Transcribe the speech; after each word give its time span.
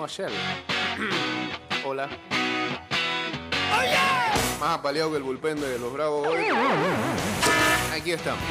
llamó 0.00 0.04
ayer. 0.04 0.30
Hola. 1.84 2.08
Más 4.60 4.78
apaleado 4.78 5.10
que 5.10 5.16
el 5.16 5.22
bullpen 5.22 5.60
de 5.60 5.78
los 5.78 5.92
Bravos 5.92 6.26
hoy. 6.26 6.44
Aquí 7.94 8.12
estamos. 8.12 8.42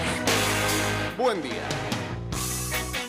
Buen 1.17 1.41
día. 1.41 1.62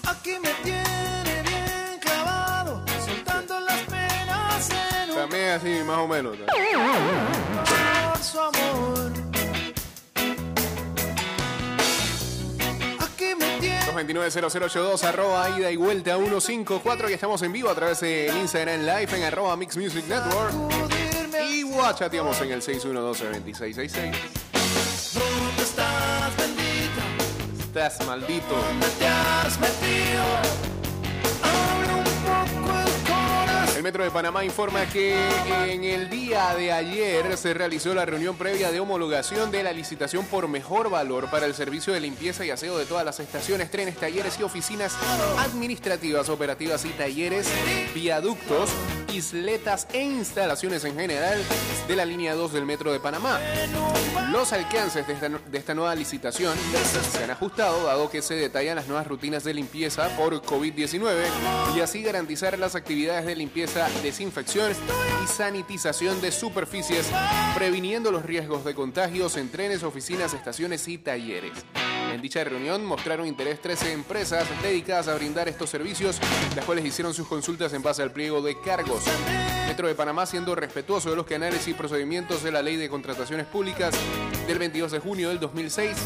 Aquí 0.07 0.37
me 0.43 0.51
tiene 0.63 1.43
bien 1.43 1.99
clavado, 2.01 2.85
soltando 3.07 3.61
las 3.61 3.81
penas 3.83 4.71
en 4.71 5.11
un 5.11 5.17
También 5.17 5.49
así, 5.51 5.83
más 5.87 5.99
o 5.99 6.09
menos. 6.09 6.37
por 6.37 8.23
su 8.23 8.41
amor. 8.41 9.30
290082 14.07 15.05
arroba 15.05 15.59
ida 15.59 15.71
y 15.71 15.77
vuelta 15.77 16.17
154 16.17 17.11
y 17.11 17.13
estamos 17.13 17.43
en 17.43 17.53
vivo 17.53 17.69
a 17.69 17.75
través 17.75 18.01
de 18.01 18.33
Instagram 18.41 18.81
Live 18.81 19.17
en 19.17 19.25
arroba 19.25 19.57
Mix 19.57 19.77
Music 19.77 20.05
Network 20.09 20.55
y 21.51 21.63
guachateamos 21.63 22.41
en 22.41 22.53
el 22.53 22.63
6112-2666. 22.63 24.13
Estás 27.61 28.07
maldito. 28.07 28.57
¿Dónde 28.57 28.87
te 28.99 29.07
has 29.07 29.61
metido? 29.61 30.60
El 33.81 33.85
Metro 33.85 34.05
de 34.05 34.11
Panamá 34.11 34.45
informa 34.45 34.85
que 34.85 35.17
en 35.67 35.85
el 35.85 36.11
día 36.11 36.55
de 36.55 36.71
ayer 36.71 37.35
se 37.39 37.55
realizó 37.55 37.95
la 37.95 38.05
reunión 38.05 38.37
previa 38.37 38.71
de 38.71 38.79
homologación 38.79 39.51
de 39.51 39.63
la 39.63 39.73
licitación 39.73 40.27
por 40.27 40.49
mejor 40.49 40.91
valor 40.91 41.31
para 41.31 41.47
el 41.47 41.55
servicio 41.55 41.95
de 41.95 42.01
limpieza 42.01 42.45
y 42.45 42.51
aseo 42.51 42.77
de 42.77 42.85
todas 42.85 43.07
las 43.07 43.21
estaciones, 43.21 43.71
trenes, 43.71 43.97
talleres 43.97 44.39
y 44.39 44.43
oficinas 44.43 44.95
administrativas, 45.39 46.29
operativas 46.29 46.85
y 46.85 46.91
talleres, 46.91 47.49
viaductos, 47.95 48.69
isletas 49.15 49.87
e 49.95 50.03
instalaciones 50.03 50.85
en 50.85 50.97
general 50.97 51.43
de 51.89 51.97
la 51.97 52.05
línea 52.05 52.35
2 52.35 52.53
del 52.53 52.67
Metro 52.67 52.93
de 52.93 53.01
Panamá. 53.01 53.41
Los 54.31 54.53
alcances 54.53 55.07
de 55.07 55.15
esta, 55.15 55.29
de 55.29 55.59
esta 55.59 55.75
nueva 55.75 55.95
licitación 55.95 56.55
se 57.13 57.25
han 57.25 57.31
ajustado 57.31 57.85
dado 57.85 58.11
que 58.11 58.23
se 58.23 58.35
detallan 58.35 58.77
las 58.77 58.87
nuevas 58.87 59.07
rutinas 59.07 59.43
de 59.43 59.55
limpieza 59.55 60.09
por 60.17 60.41
COVID-19 60.43 61.25
y 61.77 61.81
así 61.81 62.03
garantizar 62.03 62.59
las 62.59 62.75
actividades 62.77 63.27
de 63.27 63.35
limpieza, 63.35 63.70
desinfección 64.03 64.73
y 65.23 65.27
sanitización 65.29 66.21
de 66.21 66.33
superficies, 66.33 67.07
previniendo 67.55 68.11
los 68.11 68.25
riesgos 68.25 68.65
de 68.65 68.75
contagios 68.75 69.37
en 69.37 69.49
trenes, 69.49 69.83
oficinas, 69.83 70.35
estaciones 70.35 70.89
y 70.89 70.99
talleres. 70.99 71.53
En 72.13 72.21
dicha 72.21 72.43
reunión 72.43 72.85
mostraron 72.85 73.27
interés 73.27 73.61
13 73.63 73.93
empresas 73.93 74.47
dedicadas 74.63 75.07
a 75.07 75.15
brindar 75.15 75.49
estos 75.49 75.71
servicios, 75.71 76.19
las 76.57 76.65
cuales 76.65 76.85
hicieron 76.85 77.15
sus 77.15 77.29
consultas 77.29 77.73
en 77.73 77.83
base 77.83 78.03
al 78.03 78.11
pliego 78.11 78.43
de 78.43 78.61
cargos. 78.61 79.05
De 79.89 79.95
Panamá, 79.95 80.27
siendo 80.27 80.55
respetuoso 80.55 81.11
de 81.11 81.17
los 81.17 81.25
canales 81.25 81.67
y 81.67 81.75
procedimientos 81.75 82.43
de 82.43 82.53
la 82.53 82.61
Ley 82.61 82.77
de 82.77 82.91
Contrataciones 82.91 83.47
Públicas 83.47 83.95
del 84.47 84.59
22 84.59 84.93
de 84.93 84.99
junio 84.99 85.29
del 85.31 85.41
2006, 85.41 85.97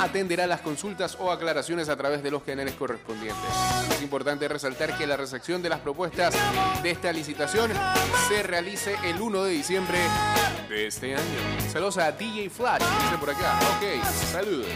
atenderá 0.00 0.46
las 0.46 0.62
consultas 0.62 1.16
o 1.20 1.30
aclaraciones 1.30 1.88
a 1.88 1.96
través 1.96 2.22
de 2.22 2.30
los 2.30 2.42
canales 2.42 2.74
correspondientes. 2.74 3.44
Es 3.90 4.02
importante 4.02 4.48
resaltar 4.48 4.96
que 4.96 5.06
la 5.06 5.16
recepción 5.16 5.60
de 5.62 5.68
las 5.68 5.80
propuestas 5.80 6.34
de 6.82 6.90
esta 6.90 7.12
licitación 7.12 7.70
se 8.28 8.42
realice 8.42 8.96
el 9.04 9.20
1 9.20 9.44
de 9.44 9.50
diciembre 9.50 9.98
de 10.68 10.86
este 10.86 11.14
año. 11.14 11.70
Saludos 11.70 11.98
a 11.98 12.12
DJ 12.12 12.48
Flash, 12.48 12.80
dice 12.80 13.18
por 13.20 13.30
acá. 13.30 13.58
Ok, 13.76 14.04
saludos. 14.32 14.68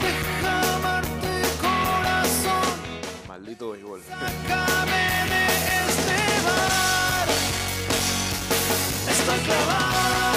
Deja 0.00 0.74
amarte, 0.74 1.32
corazón. 1.62 2.76
Maldito 3.26 3.70
béisbol. 3.70 4.02
Sácame 4.06 5.02
de 5.30 5.42
este. 5.88 6.18
Estoy 9.10 9.38
clavado. 9.46 10.29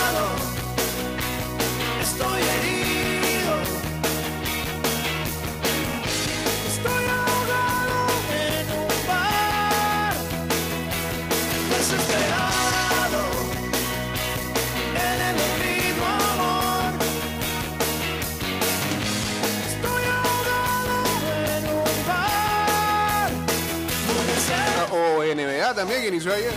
Que 26.04 26.10
inició 26.10 26.34
ayer. 26.34 26.52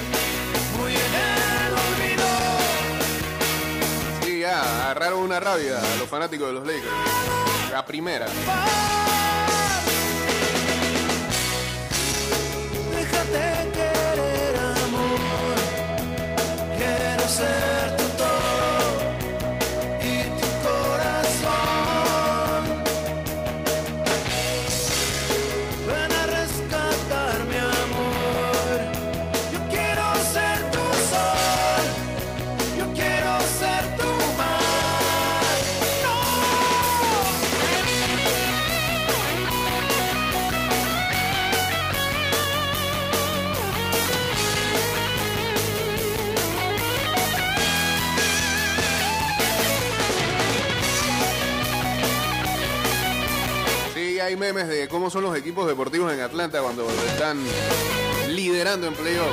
muy 0.76 0.90
en 0.90 0.98
el 0.98 1.72
olvido. 1.72 2.26
Sí, 4.24 4.40
ya, 4.40 4.60
agarraron 4.86 5.20
una 5.20 5.38
rabia 5.38 5.78
a 5.78 5.96
los 5.98 6.08
fanáticos 6.08 6.48
de 6.48 6.52
los 6.52 6.66
Lakers. 6.66 6.90
La 7.70 7.86
primera. 7.86 8.26
Hay 54.26 54.37
memes 54.37 54.66
de 54.66 54.88
cómo 54.88 55.09
son 55.09 55.22
los 55.22 55.37
equipos 55.37 55.69
deportivos 55.69 56.12
en 56.12 56.20
Atlanta 56.20 56.60
cuando 56.60 56.84
están 57.09 57.38
liderando 58.34 58.88
en 58.88 58.94
al. 58.94 59.31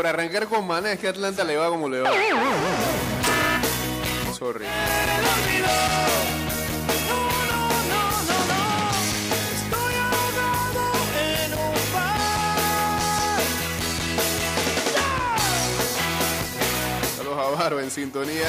Por, 0.00 0.06
arrancar 0.06 0.46
con 0.46 0.66
Mana 0.66 0.92
es 0.92 0.98
que 0.98 1.08
Atlanta 1.08 1.44
le 1.44 1.58
va 1.58 1.68
como 1.68 1.86
le 1.86 2.00
va. 2.00 2.10
Sorry. 4.32 4.64
Saludos 17.18 17.38
a 17.38 17.62
Barba 17.62 17.82
en 17.82 17.90
sintonía. 17.90 18.48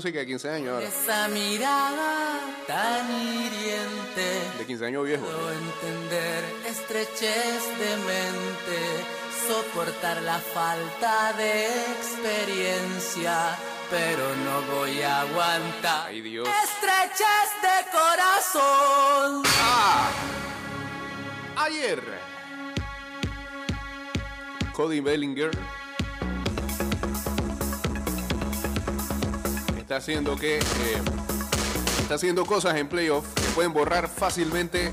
Música 0.00 0.20
de 0.20 0.26
15 0.26 0.48
años 0.48 0.72
ahora. 0.72 0.86
esa 0.86 1.28
mirada 1.28 2.40
tan 2.66 3.04
hiriente. 3.10 4.56
De 4.56 4.64
15 4.66 4.86
años 4.86 5.04
viejo. 5.04 5.22
Puedo 5.26 5.52
entender 5.52 6.42
estrechez 6.66 7.62
de 7.78 7.96
mente, 8.08 8.80
soportar 9.46 10.22
la 10.22 10.38
falta 10.38 11.34
de 11.34 11.66
experiencia, 11.98 13.58
pero 13.90 14.24
no 14.36 14.74
voy 14.74 15.02
a 15.02 15.20
aguantar. 15.20 16.06
Ay, 16.06 16.22
Dios. 16.22 16.48
Estrechez 16.64 17.50
de 17.60 17.90
corazón. 17.92 19.42
Ah, 19.60 20.10
ayer, 21.58 22.02
Cody 24.72 25.00
Bellinger 25.00 25.50
está 29.90 29.96
haciendo 29.96 30.36
que 30.36 30.58
eh, 30.58 30.62
está 32.00 32.14
haciendo 32.14 32.46
cosas 32.46 32.76
en 32.76 32.86
playoff 32.86 33.26
que 33.34 33.48
pueden 33.56 33.72
borrar 33.72 34.08
fácilmente 34.08 34.92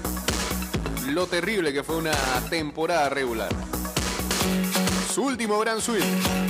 lo 1.10 1.28
terrible 1.28 1.72
que 1.72 1.84
fue 1.84 1.98
una 1.98 2.16
temporada 2.50 3.08
regular. 3.08 3.50
Su 5.14 5.22
último 5.26 5.60
gran 5.60 5.82
swing 5.82 6.02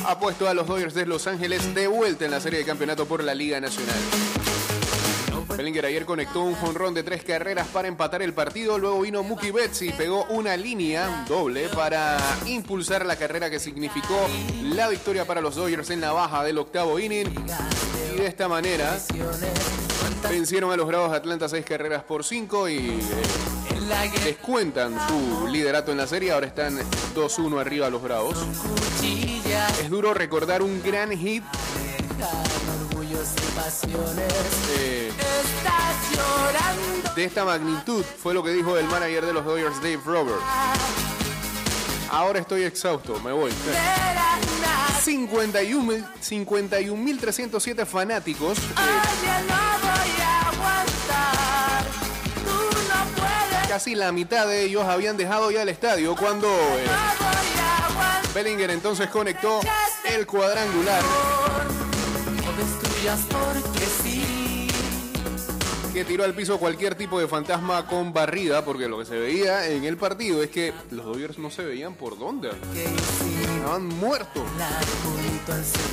ha 0.06 0.18
puesto 0.18 0.48
a 0.48 0.54
los 0.54 0.66
Dodgers 0.66 0.94
de 0.94 1.06
Los 1.06 1.28
Ángeles 1.28 1.76
de 1.76 1.88
vuelta 1.88 2.24
en 2.24 2.32
la 2.32 2.40
serie 2.40 2.60
de 2.60 2.66
campeonato 2.66 3.06
por 3.06 3.22
la 3.22 3.36
Liga 3.36 3.60
Nacional. 3.60 4.00
Bellinger 5.58 5.88
ayer 5.88 6.06
conectó 6.06 6.44
un 6.44 6.54
jonrón 6.54 6.94
de 6.94 7.04
tres 7.04 7.24
carreras 7.24 7.68
para 7.68 7.88
empatar 7.88 8.22
el 8.22 8.32
partido. 8.32 8.78
Luego 8.78 9.02
vino 9.02 9.24
Mookie 9.24 9.52
Betts 9.52 9.82
y 9.82 9.92
pegó 9.92 10.24
una 10.30 10.56
línea 10.56 11.26
doble 11.28 11.68
para 11.70 12.18
impulsar 12.46 13.06
la 13.06 13.16
carrera 13.16 13.50
que 13.50 13.60
significó 13.60 14.30
la 14.64 14.88
victoria 14.88 15.26
para 15.26 15.42
los 15.42 15.56
Dodgers 15.56 15.90
en 15.90 16.00
la 16.00 16.14
baja 16.14 16.44
del 16.44 16.60
octavo 16.60 17.00
inning. 17.00 17.34
Y 18.18 18.22
de 18.22 18.28
esta 18.28 18.48
manera 18.48 18.98
vencieron 20.28 20.72
a 20.72 20.75
los 20.75 20.88
Bravos 20.88 21.12
de 21.12 21.18
Atlanta 21.18 21.48
seis 21.48 21.64
carreras 21.64 22.02
por 22.02 22.24
cinco 22.24 22.68
y 22.68 22.78
eh, 22.78 23.00
guerra 23.88 24.25
descuentan 24.25 24.98
su 25.08 25.48
liderato 25.48 25.92
en 25.92 25.98
la 26.00 26.08
serie. 26.08 26.31
Ahora 26.31 26.48
están 26.48 26.80
2-1 27.16 27.62
arriba 27.62 27.92
los 27.92 28.02
Bravos. 28.02 28.36
Es 29.81 29.90
duro 29.92 30.16
recordar 30.16 30.64
un 30.64 30.81
gran 30.81 31.12
hit 31.12 31.44
eh, 34.80 35.12
de 37.16 37.24
esta 37.24 37.46
magnitud, 37.46 38.04
fue 38.04 38.34
lo 38.34 38.42
que 38.42 38.50
dijo 38.52 38.78
el 38.78 38.88
manager 38.88 39.25
de 39.28 39.34
los 39.34 39.46
Dodgers, 39.46 39.75
Dave 39.75 40.00
Roberts. 40.04 41.06
Ahora 42.09 42.39
estoy 42.39 42.63
exhausto, 42.63 43.19
me 43.19 43.31
voy. 43.31 43.51
de 43.51 43.71
la 43.74 44.38
nada. 44.62 45.01
51.000 45.06 46.06
51.307 46.21 47.86
fanáticos. 47.86 48.57
eh, 48.57 48.62
casi 53.68 53.95
la 53.95 54.12
mitad 54.12 54.48
de 54.48 54.63
ellos 54.63 54.83
habían 54.86 55.18
dejado 55.18 55.51
ya 55.51 55.62
el 55.62 55.69
estadio 55.69 56.15
cuando 56.15 56.48
eh. 56.48 56.88
Bellinger 58.33 58.71
entonces 58.71 59.07
conectó 59.09 59.59
el 60.06 60.25
cuadrangular 60.25 61.01
que 65.98 66.06
tiró 66.06 66.26
al 66.26 66.36
piso 66.36 66.60
cualquier 66.60 66.94
tipo 66.94 67.20
de 67.20 67.28
fantasma 67.28 67.88
con 67.88 68.14
barrida, 68.14 68.64
porque 68.64 68.88
lo 68.88 69.00
que 69.00 69.06
se 69.06 69.18
veía 69.18 69.68
en 69.68 69.84
el 69.84 69.98
partido 69.98 70.44
es 70.44 70.52
que 70.52 70.72
los 70.92 71.04
Dodgers 71.04 71.40
no 71.40 71.50
se 71.50 71.66
veían 71.66 71.96
por 71.96 72.20
dónde. 72.20 72.52
Estaban 73.56 73.88
muertos. 73.88 74.44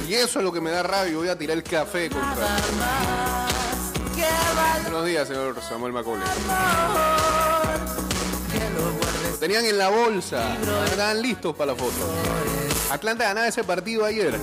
Y 0.06 0.12
eso 0.12 0.40
es 0.40 0.44
lo 0.44 0.52
que 0.52 0.60
me 0.60 0.70
da 0.70 0.82
rabia. 0.82 1.16
Voy 1.16 1.28
a 1.28 1.38
tirar 1.38 1.56
el 1.56 1.62
café 1.62 2.10
contra. 2.10 2.46
Buenos 4.82 5.06
días, 5.06 5.26
señor 5.26 5.56
Samuel 5.66 5.94
Macaulay. 5.94 6.28
tenían 9.40 9.64
en 9.64 9.78
la 9.78 9.88
bolsa. 9.88 10.54
Estaban 10.84 11.22
listos 11.22 11.56
para 11.56 11.72
la 11.72 11.78
foto. 11.78 11.94
Atlanta 12.90 13.24
ganaba 13.24 13.48
ese 13.48 13.64
partido 13.64 14.04
ayer. 14.04 14.38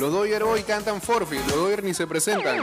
Los 0.00 0.12
Dodgers 0.12 0.44
hoy 0.44 0.64
cantan 0.64 1.00
forfeit. 1.00 1.40
Los 1.46 1.56
Dodgers 1.56 1.84
ni 1.84 1.94
se 1.94 2.08
presentan 2.08 2.58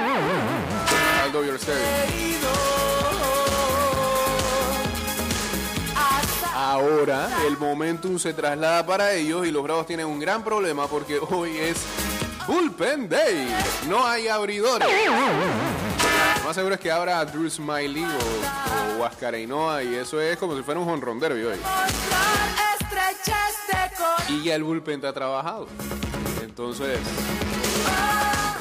Ahora 6.56 7.30
el 7.48 7.58
momentum 7.58 8.20
se 8.20 8.34
traslada 8.34 8.86
para 8.86 9.14
ellos 9.14 9.46
y 9.48 9.52
los 9.52 9.64
Bravos 9.64 9.86
tienen 9.86 10.06
un 10.06 10.20
gran 10.20 10.44
problema 10.44 10.88
porque 10.88 11.20
hoy 11.20 11.58
es 11.58 11.78
Bullpen 12.48 13.08
Day. 13.10 13.48
No 13.88 14.06
hay 14.06 14.28
abridores. 14.28 14.88
Lo 16.40 16.44
más 16.46 16.56
seguro 16.56 16.76
es 16.76 16.82
que 16.82 16.92
abra 16.92 17.20
a 17.20 17.26
Drew 17.26 17.50
Smiley 17.50 18.04
o, 18.04 18.98
o 18.98 19.02
Huáscar 19.02 19.34
Ainhoa 19.34 19.84
y 19.84 19.96
eso 19.96 20.20
es 20.20 20.38
como 20.38 20.56
si 20.56 20.64
fuera 20.64 20.80
un 20.80 20.90
honrón 20.90 21.20
derby 21.20 21.44
hoy. 21.44 21.60
Y 24.30 24.44
ya 24.44 24.56
el 24.56 24.64
bullpen 24.64 24.96
está 24.96 25.14
trabajado. 25.14 25.68
Entonces, 26.42 27.00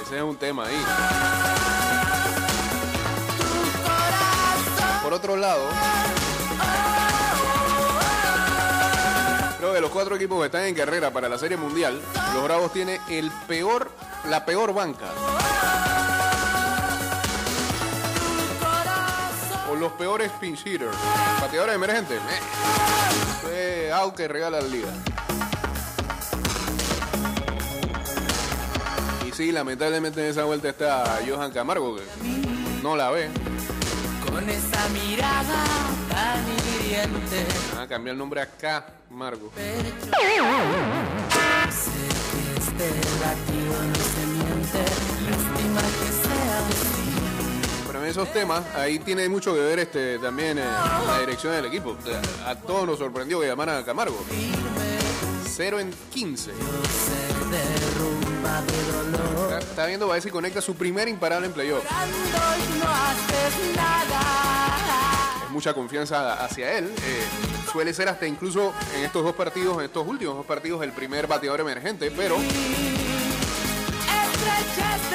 ese 0.02 0.16
es 0.16 0.22
un 0.22 0.36
tema 0.36 0.66
ahí. 0.66 0.76
Por 5.10 5.18
otro 5.18 5.34
lado, 5.34 5.64
creo 9.58 9.74
que 9.74 9.80
los 9.80 9.90
cuatro 9.90 10.14
equipos 10.14 10.38
que 10.38 10.46
están 10.46 10.66
en 10.66 10.74
carrera 10.76 11.10
para 11.10 11.28
la 11.28 11.36
Serie 11.36 11.56
Mundial, 11.56 12.00
los 12.32 12.44
Bravos 12.44 12.72
tienen 12.72 13.00
el 13.08 13.28
peor, 13.48 13.90
la 14.28 14.46
peor 14.46 14.72
banca. 14.72 15.06
O 19.68 19.74
los 19.74 19.90
peores 19.94 20.30
pinch 20.40 20.64
hitters. 20.64 20.96
Bateadores 21.40 21.74
emergentes. 21.74 22.20
Eh. 23.50 23.90
Que 24.14 24.28
regala 24.28 24.60
la 24.60 24.68
liga. 24.68 24.90
Y 29.26 29.32
sí, 29.32 29.50
lamentablemente 29.50 30.22
en 30.22 30.30
esa 30.30 30.44
vuelta 30.44 30.68
está 30.68 31.18
Johan 31.28 31.50
Camargo, 31.50 31.96
que 31.96 32.02
no 32.80 32.94
la 32.94 33.10
ve. 33.10 33.49
Con 34.40 34.48
esa 34.48 34.88
mirada 34.88 35.64
tan 36.08 36.40
hiriente. 36.48 37.46
Van 37.74 37.82
a 37.82 37.86
cambiar 37.86 38.14
el 38.14 38.18
nombre 38.18 38.40
a 38.40 38.46
Camargo. 38.46 39.50
Pecho. 39.50 39.82
Sé 41.70 41.90
que 42.32 42.42
este 42.58 42.88
latido 43.20 43.76
no 43.86 43.94
se 43.94 44.26
miente. 44.26 44.80
Lástima 45.28 45.82
que 45.82 46.08
sea 46.26 46.58
así. 46.58 47.86
Pero 47.86 48.02
en 48.02 48.06
esos 48.06 48.32
temas, 48.32 48.64
ahí 48.74 48.98
tiene 48.98 49.28
mucho 49.28 49.52
que 49.52 49.60
ver 49.60 49.78
este 49.80 50.18
también 50.18 50.56
eh, 50.58 50.64
la 50.64 51.20
dirección 51.20 51.52
del 51.52 51.66
equipo. 51.66 51.98
A, 52.46 52.54
todos 52.54 52.86
nos 52.86 52.98
sorprendió 52.98 53.40
que 53.40 53.46
llamaran 53.46 53.76
a 53.76 53.84
Camargo. 53.84 54.24
0 55.44 55.80
en 55.80 55.92
15. 56.14 56.44
Se 56.44 57.30
derrumba 58.40 58.62
de 58.62 58.92
dolor. 58.92 59.52
Está, 59.52 59.58
está 59.58 59.86
viendo 59.86 60.08
ver 60.08 60.22
si 60.22 60.30
conecta 60.30 60.60
su 60.60 60.74
primer 60.74 61.08
imparable 61.08 61.46
en 61.46 61.52
playoff. 61.52 61.84
Y. 61.84 61.90
Es 65.44 65.50
mucha 65.50 65.74
confianza 65.74 66.44
hacia 66.44 66.78
él. 66.78 66.92
eh, 67.04 67.24
suele 67.70 67.92
ser 67.94 68.08
hasta 68.08 68.26
incluso 68.26 68.72
en 68.96 69.04
estos 69.04 69.22
dos 69.24 69.34
partidos, 69.34 69.78
en 69.78 69.84
estos 69.84 70.06
últimos 70.06 70.36
dos 70.36 70.46
partidos, 70.46 70.82
el 70.82 70.92
primer 70.92 71.26
bateador 71.26 71.60
emergente, 71.60 72.10
pero 72.10 72.36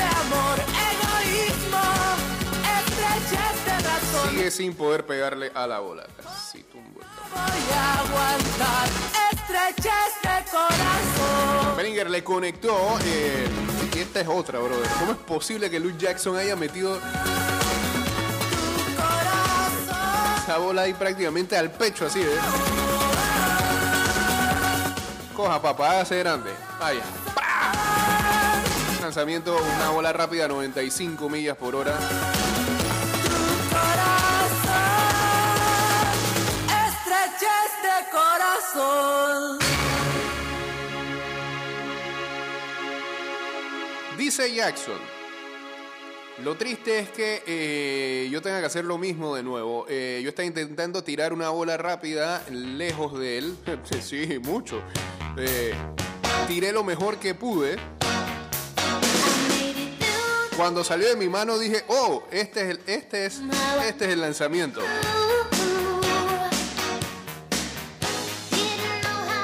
amor, 0.02 0.60
egoísmo. 0.92 1.82
Sigue 4.30 4.52
sin 4.52 4.74
poder 4.74 5.06
pegarle 5.06 5.52
a 5.54 5.68
la 5.68 5.80
bola. 5.80 6.06
Bellinger 11.78 12.10
le 12.10 12.24
conectó. 12.24 12.98
eh, 13.04 13.48
esta 13.96 14.22
es 14.22 14.28
otra, 14.28 14.60
brother. 14.60 14.88
¿Cómo 15.00 15.12
es 15.12 15.18
posible 15.18 15.70
que 15.70 15.80
Luke 15.80 15.98
Jackson 15.98 16.38
haya 16.38 16.56
metido 16.56 17.00
esa 20.44 20.58
bola 20.58 20.84
ahí 20.84 20.94
prácticamente 20.94 21.58
al 21.58 21.72
pecho 21.72 22.06
así, 22.06 22.22
¿eh? 22.22 22.38
Coja, 25.36 25.62
papá, 25.62 25.92
hágase 25.92 26.20
grande. 26.20 26.52
Vaya. 26.80 27.02
Lanzamiento, 29.02 29.58
una 29.58 29.90
bola 29.90 30.14
rápida, 30.14 30.48
95 30.48 31.30
millas 31.30 31.58
por 31.58 31.76
hora. 31.76 31.98
Jackson. 44.44 45.00
Lo 46.44 46.58
triste 46.58 47.00
es 47.00 47.10
que 47.10 47.42
eh, 47.48 48.28
yo 48.30 48.42
tenga 48.42 48.60
que 48.60 48.66
hacer 48.66 48.84
lo 48.84 48.98
mismo 48.98 49.34
de 49.34 49.44
nuevo. 49.44 49.86
Eh, 49.88 50.20
yo 50.22 50.30
estaba 50.30 50.46
intentando 50.46 51.04
tirar 51.04 51.32
una 51.32 51.50
bola 51.50 51.78
rápida 51.78 52.44
lejos 52.50 53.18
de 53.18 53.38
él. 53.38 53.58
sí, 54.02 54.40
mucho. 54.44 54.82
Eh, 55.38 55.74
tiré 56.50 56.74
lo 56.74 56.84
mejor 56.84 57.18
que 57.18 57.34
pude. 57.34 57.78
Cuando 60.58 60.84
salió 60.84 61.08
de 61.08 61.16
mi 61.16 61.30
mano 61.30 61.58
dije, 61.58 61.86
oh, 61.88 62.24
este 62.30 62.64
es 62.64 62.70
el, 62.72 62.82
este 62.88 63.26
es, 63.26 63.42
este 63.88 64.06
es 64.06 64.12
el 64.12 64.22
lanzamiento. 64.22 64.82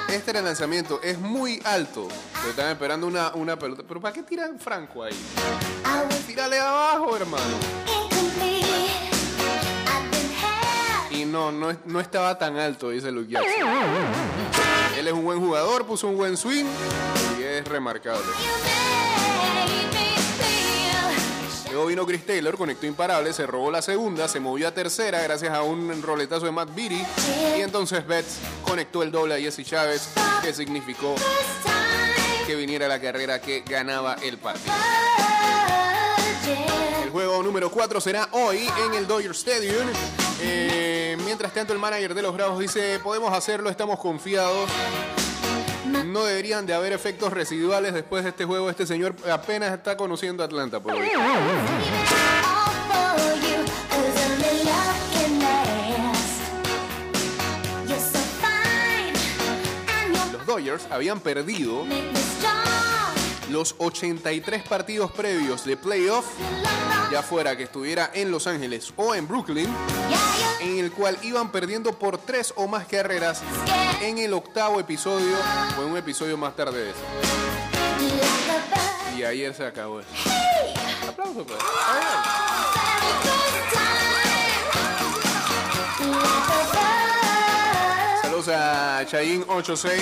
Este 0.10 0.32
era 0.32 0.40
el 0.40 0.46
lanzamiento, 0.46 1.02
es 1.02 1.18
muy 1.18 1.62
alto. 1.64 2.10
Pero 2.42 2.50
están 2.50 2.72
esperando 2.72 3.06
una, 3.06 3.32
una 3.36 3.58
pelota. 3.58 3.84
¿Pero 3.88 4.02
para 4.02 4.14
qué 4.14 4.24
tiran 4.24 4.58
Franco 4.60 5.04
ahí? 5.04 5.14
Tírale 6.26 6.60
abajo, 6.60 7.16
hermano. 7.16 7.56
Y 11.12 11.26
no, 11.26 11.52
no, 11.52 11.78
no 11.86 12.00
estaba 12.00 12.38
tan 12.40 12.58
alto, 12.58 12.90
dice 12.90 13.12
Luke 13.12 13.32
Jackson. 13.32 13.70
Él 14.98 15.08
es 15.08 15.14
un 15.14 15.24
buen 15.24 15.40
jugador, 15.40 15.86
puso 15.86 16.08
un 16.08 16.18
buen 16.18 16.36
swing 16.36 16.66
y 17.40 17.44
es 17.44 17.68
remarcable. 17.68 18.26
Luego 21.70 21.86
vino 21.86 22.06
Chris 22.06 22.26
Taylor, 22.26 22.58
conectó 22.58 22.86
imparable, 22.86 23.32
se 23.34 23.46
robó 23.46 23.72
la 23.72 23.82
segunda, 23.82 24.28
se 24.28 24.40
movió 24.40 24.68
a 24.68 24.72
tercera 24.72 25.22
gracias 25.22 25.54
a 25.54 25.62
un 25.62 26.02
roletazo 26.02 26.46
de 26.46 26.52
Matt 26.52 26.76
Beatty. 26.76 27.02
Y 27.58 27.62
entonces 27.62 28.06
Betts 28.06 28.40
conectó 28.64 29.04
el 29.04 29.12
doble 29.12 29.36
a 29.36 29.38
Jesse 29.38 29.64
Chávez, 29.64 30.10
que 30.42 30.54
significó 30.54 31.16
viniera 32.56 32.88
la 32.88 33.00
carrera 33.00 33.40
que 33.42 33.64
ganaba 33.66 34.16
el 34.22 34.38
partido. 34.38 34.74
El 37.04 37.10
juego 37.10 37.44
número 37.44 37.70
4 37.70 38.02
será 38.02 38.30
hoy 38.32 38.70
en 38.86 38.94
el 38.96 39.08
Dodger 39.08 39.32
Stadium. 39.32 39.88
Eh, 40.42 41.18
mientras 41.26 41.54
tanto, 41.54 41.74
el 41.74 41.80
manager 41.80 42.14
de 42.14 42.22
los 42.22 42.34
Bravos 42.34 42.60
dice, 42.60 43.00
podemos 43.04 43.34
hacerlo, 43.34 43.70
estamos 43.70 44.00
confiados. 44.00 44.70
No 46.06 46.24
deberían 46.24 46.66
de 46.66 46.74
haber 46.74 46.94
efectos 46.94 47.32
residuales 47.34 47.94
después 47.94 48.24
de 48.24 48.30
este 48.30 48.46
juego. 48.46 48.70
Este 48.70 48.88
señor 48.88 49.16
apenas 49.32 49.74
está 49.74 49.98
conociendo 49.98 50.44
Atlanta, 50.44 50.80
por 50.80 50.94
lo 50.94 51.00
Dodgers 60.52 60.86
habían 60.92 61.22
perdido 61.22 61.86
los 63.50 63.74
83 63.78 64.64
partidos 64.64 65.10
previos 65.10 65.64
de 65.64 65.78
playoff, 65.78 66.26
ya 67.10 67.24
fuera 67.24 67.56
que 67.56 67.64
estuviera 67.64 68.12
en 68.14 68.32
Los 68.32 68.48
Ángeles 68.48 68.92
o 68.98 69.16
en 69.16 69.30
Brooklyn, 69.30 69.74
en 70.60 70.78
el 70.80 70.92
cual 70.92 71.18
iban 71.22 71.54
perdiendo 71.54 71.98
por 71.98 72.18
tres 72.18 72.54
o 72.58 72.68
más 72.68 72.86
carreras 72.86 73.42
en 74.02 74.18
el 74.18 74.34
octavo 74.34 74.82
episodio 74.82 75.38
o 75.80 75.84
en 75.84 75.92
un 75.92 75.98
episodio 75.98 76.36
más 76.36 76.54
tarde 76.54 76.84
de 76.84 76.90
eso. 76.90 77.00
Y 79.18 79.24
ayer 79.24 79.56
se 79.56 79.66
acabó 79.66 80.02
eso. 80.02 80.10
Aplauso, 81.08 81.46
pues. 81.46 81.60
A 89.02 89.06
Chayin 89.06 89.44
86. 89.48 90.02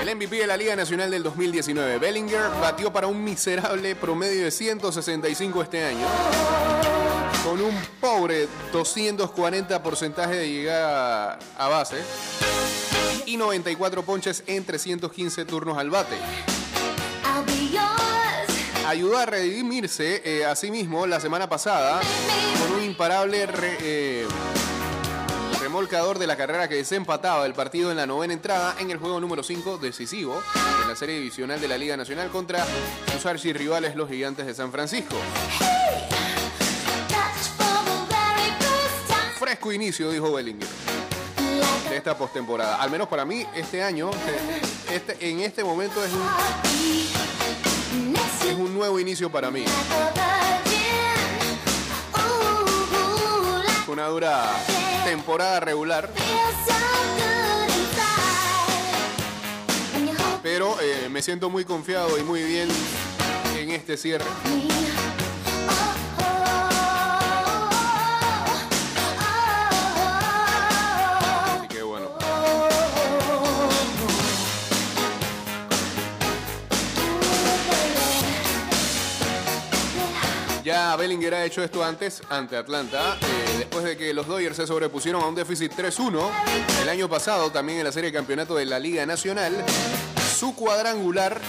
El 0.00 0.16
MVP 0.16 0.36
de 0.36 0.46
la 0.46 0.56
Liga 0.56 0.76
Nacional 0.76 1.10
del 1.10 1.24
2019, 1.24 1.98
Bellinger, 1.98 2.50
batió 2.60 2.92
para 2.92 3.08
un 3.08 3.22
miserable 3.24 3.96
promedio 3.96 4.44
de 4.44 4.50
165 4.50 5.62
este 5.62 5.84
año, 5.84 6.06
con 7.44 7.60
un 7.60 7.74
pobre 8.00 8.48
240 8.72 9.82
porcentaje 9.82 10.36
de 10.36 10.48
llegada 10.48 11.38
a 11.58 11.68
base 11.68 11.96
y 13.26 13.36
94 13.36 14.04
ponches 14.04 14.44
en 14.46 14.64
315 14.64 15.44
turnos 15.44 15.76
al 15.76 15.90
bate. 15.90 16.16
Ayudó 18.88 19.18
a 19.18 19.26
redimirse 19.26 20.22
eh, 20.24 20.46
a 20.46 20.56
sí 20.56 20.70
mismo 20.70 21.06
la 21.06 21.20
semana 21.20 21.46
pasada 21.46 22.00
con 22.58 22.78
un 22.78 22.84
imparable 22.84 23.46
eh, 23.82 24.26
remolcador 25.60 26.18
de 26.18 26.26
la 26.26 26.38
carrera 26.38 26.70
que 26.70 26.76
desempataba 26.76 27.44
el 27.44 27.52
partido 27.52 27.90
en 27.90 27.98
la 27.98 28.06
novena 28.06 28.32
entrada 28.32 28.76
en 28.78 28.90
el 28.90 28.96
juego 28.96 29.20
número 29.20 29.42
5 29.42 29.76
decisivo 29.76 30.42
en 30.80 30.88
la 30.88 30.96
serie 30.96 31.16
divisional 31.16 31.60
de 31.60 31.68
la 31.68 31.76
Liga 31.76 31.98
Nacional 31.98 32.30
contra 32.30 32.64
sus 33.12 33.26
archirrivales 33.26 33.94
los 33.94 34.08
Gigantes 34.08 34.46
de 34.46 34.54
San 34.54 34.72
Francisco. 34.72 35.16
Fresco 39.38 39.70
inicio, 39.70 40.10
dijo 40.10 40.32
Bellinger, 40.32 40.66
de 41.90 41.94
esta 41.94 42.16
postemporada. 42.16 42.76
Al 42.76 42.90
menos 42.90 43.06
para 43.06 43.26
mí, 43.26 43.46
este 43.54 43.82
año, 43.82 44.10
eh, 44.12 44.62
este, 44.94 45.28
en 45.28 45.40
este 45.40 45.62
momento 45.62 46.02
es 46.02 46.10
un, 46.10 47.37
es 48.48 48.56
un 48.56 48.74
nuevo 48.74 48.98
inicio 48.98 49.30
para 49.30 49.50
mí. 49.50 49.64
Una 53.86 54.06
dura 54.06 54.44
temporada 55.04 55.60
regular, 55.60 56.10
pero 60.42 60.76
eh, 60.80 61.08
me 61.10 61.22
siento 61.22 61.50
muy 61.50 61.64
confiado 61.64 62.18
y 62.18 62.22
muy 62.22 62.42
bien 62.42 62.68
en 63.56 63.70
este 63.70 63.96
cierre. 63.96 64.26
Bellinger 80.96 81.34
ha 81.34 81.44
hecho 81.44 81.62
esto 81.62 81.84
antes 81.84 82.22
ante 82.28 82.56
Atlanta, 82.56 83.16
eh, 83.20 83.58
después 83.58 83.84
de 83.84 83.96
que 83.96 84.14
los 84.14 84.26
Dodgers 84.26 84.56
se 84.56 84.66
sobrepusieron 84.66 85.22
a 85.22 85.26
un 85.26 85.34
déficit 85.34 85.72
3-1 85.72 86.30
el 86.82 86.88
año 86.88 87.08
pasado, 87.08 87.50
también 87.50 87.78
en 87.78 87.84
la 87.84 87.92
serie 87.92 88.10
de 88.10 88.16
campeonato 88.16 88.54
de 88.54 88.66
la 88.66 88.78
Liga 88.78 89.04
Nacional. 89.06 89.64
Su 90.38 90.54
cuadrangular 90.54 91.40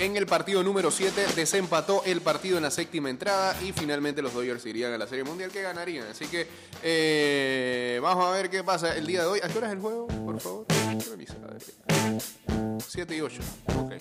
en 0.00 0.16
el 0.16 0.26
partido 0.26 0.62
número 0.62 0.90
7 0.90 1.26
desempató 1.34 2.02
el 2.04 2.20
partido 2.20 2.56
en 2.56 2.62
la 2.62 2.70
séptima 2.70 3.10
entrada 3.10 3.56
y 3.62 3.72
finalmente 3.72 4.22
los 4.22 4.32
Dodgers 4.32 4.64
irían 4.66 4.92
a 4.92 4.98
la 4.98 5.06
Serie 5.06 5.24
Mundial 5.24 5.50
que 5.50 5.62
ganarían. 5.62 6.06
Así 6.08 6.26
que 6.26 6.46
eh, 6.82 7.98
vamos 8.00 8.24
a 8.26 8.30
ver 8.30 8.48
qué 8.48 8.62
pasa 8.62 8.96
el 8.96 9.06
día 9.06 9.22
de 9.22 9.26
hoy. 9.26 9.40
¿A 9.42 9.48
qué 9.48 9.58
hora 9.58 9.66
es 9.66 9.72
el 9.72 9.80
juego, 9.80 10.06
por 10.06 10.40
favor? 10.40 10.66
Revisa, 12.78 12.98
a 12.98 13.08
ver. 13.08 13.08
7 13.08 13.16
y 13.16 13.20
8. 13.20 13.42
Ok. 13.76 13.92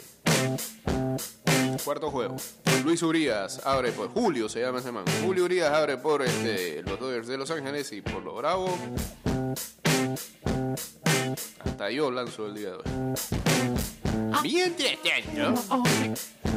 Cuarto 1.83 2.11
juego. 2.11 2.35
Luis 2.83 3.01
Urias 3.03 3.61
abre 3.65 3.91
por. 3.91 4.09
Julio 4.09 4.49
se 4.49 4.61
llama 4.61 4.79
ese 4.79 4.91
man. 4.91 5.05
Julio 5.25 5.45
Urias 5.45 5.71
abre 5.71 5.97
por 5.97 6.21
este, 6.21 6.83
los 6.83 6.99
Dodgers 6.99 7.27
de 7.27 7.37
Los 7.37 7.51
Ángeles 7.51 7.91
y 7.91 8.01
por 8.01 8.23
los 8.23 8.35
Bravos. 8.35 8.71
Hasta 11.59 11.91
yo 11.91 12.11
lanzo 12.11 12.47
el 12.47 12.55
día 12.55 12.71
de 12.71 12.75
hoy. 12.75 12.83
Mientras 14.43 14.97
tanto, 15.03 15.83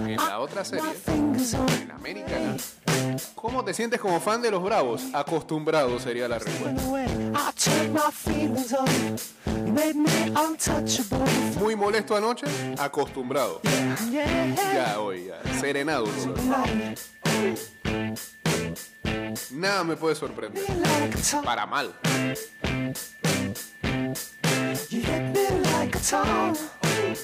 en 0.07 0.17
la 0.17 0.39
otra 0.41 0.65
serie, 0.65 0.85
en 1.07 1.91
América, 1.91 2.37
¿cómo 3.35 3.65
te 3.65 3.75
sientes 3.75 4.01
como 4.01 4.21
fan 4.21 4.43
de 4.43 4.51
los 4.51 4.63
Bravos? 4.63 5.03
Acostumbrado 5.13 5.99
sería 5.99 6.29
la 6.29 6.39
respuesta. 6.39 6.83
Muy 11.61 11.77
molesto 11.77 12.17
anoche, 12.17 12.47
acostumbrado. 12.79 13.61
Ya 14.75 14.99
hoy, 15.01 15.27
ya, 15.27 15.61
serenado. 15.61 16.07
Nada 19.51 19.85
me 19.85 19.97
puede 19.97 20.15
sorprender. 20.15 20.65
Para 21.45 21.67
mal. 21.67 21.95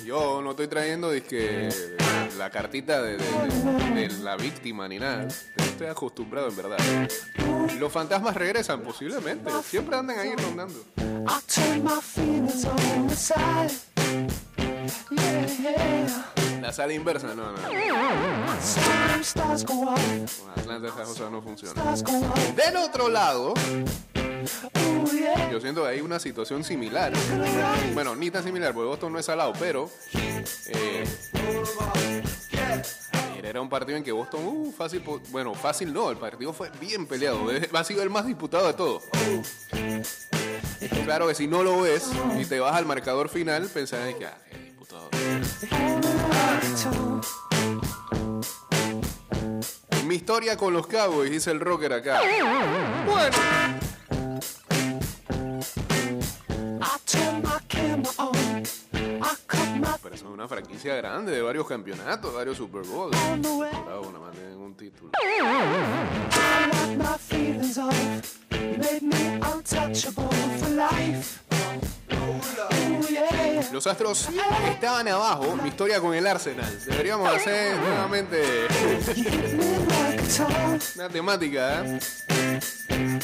Yo 0.04 0.40
no 0.42 0.50
estoy 0.50 0.68
trayendo 0.68 1.10
dizque, 1.10 1.68
la 2.38 2.50
cartita 2.50 3.02
de, 3.02 3.16
de- 3.16 3.94
de- 3.94 4.08
de 4.08 4.22
la 4.22 4.36
víctima 4.36 4.86
ni 4.88 4.98
nada. 4.98 5.26
Estoy 5.56 5.86
acostumbrado 5.88 6.48
en 6.48 6.56
verdad. 6.56 6.78
Los 7.78 7.92
fantasmas 7.92 8.34
regresan 8.34 8.80
posiblemente. 8.82 9.50
Siempre 9.68 9.96
andan 9.96 10.18
ahí 10.18 10.32
rondando. 10.36 10.82
La 16.60 16.72
sala 16.72 16.92
inversa, 16.92 17.28
no, 17.34 17.52
no. 17.52 17.58
Con 19.66 20.50
Atlanta 20.50 20.88
esas 20.88 21.08
cosas 21.08 21.30
no 21.30 21.42
funcionan. 21.42 21.84
Del 22.56 22.76
otro 22.76 23.08
lado, 23.08 23.54
yo 25.50 25.60
siento 25.60 25.82
que 25.82 25.88
hay 25.88 26.00
una 26.00 26.18
situación 26.18 26.64
similar. 26.64 27.12
Bueno, 27.94 28.14
ni 28.16 28.30
tan 28.30 28.44
similar, 28.44 28.72
porque 28.74 28.88
Boston 28.88 29.12
no 29.12 29.18
es 29.18 29.26
salado, 29.26 29.52
pero. 29.58 29.90
eh, 30.66 31.04
era 33.42 33.60
un 33.60 33.68
partido 33.68 33.96
en 33.96 34.02
que 34.02 34.12
Boston, 34.12 34.44
uh, 34.44 34.72
fácil, 34.72 35.02
bueno, 35.30 35.54
fácil 35.54 35.92
no, 35.92 36.10
el 36.10 36.16
partido 36.16 36.52
fue 36.52 36.70
bien 36.80 37.06
peleado, 37.06 37.46
ha 37.72 37.84
sido 37.84 38.02
el 38.02 38.10
más 38.10 38.26
disputado 38.26 38.66
de 38.66 38.74
todos. 38.74 39.04
Claro 41.04 41.28
que 41.28 41.34
si 41.34 41.46
no 41.46 41.62
lo 41.62 41.82
ves 41.82 42.10
y 42.38 42.44
te 42.44 42.58
vas 42.58 42.74
al 42.74 42.86
marcador 42.86 43.28
final, 43.28 43.68
pensarás 43.72 44.14
que, 44.14 44.26
ah, 44.26 44.36
qué 44.50 44.58
disputado. 44.58 45.10
Mi 50.06 50.16
historia 50.16 50.56
con 50.56 50.72
los 50.72 50.86
Cowboys, 50.86 51.30
dice 51.30 51.50
el 51.52 51.60
rocker 51.60 51.92
acá. 51.92 52.20
Bueno, 53.06 53.36
franquicia 60.76 60.96
grande 60.96 61.32
de 61.32 61.42
varios 61.42 61.66
campeonatos, 61.66 62.34
varios 62.34 62.56
Super 62.58 62.82
Bowls. 62.82 63.16
Bravo, 63.40 64.12
nada 64.12 64.18
más 64.18 64.36
un 64.56 64.76
título. 64.76 65.10
Los 73.72 73.86
Astros 73.86 74.28
estaban 74.70 75.08
abajo. 75.08 75.56
Mi 75.62 75.68
historia 75.68 76.00
con 76.00 76.14
el 76.14 76.26
Arsenal. 76.26 76.78
Deberíamos 76.84 77.34
hacer 77.34 77.76
nuevamente. 77.78 78.42
Una 80.96 81.08
temática 81.08 81.84
¿eh? 81.84 82.00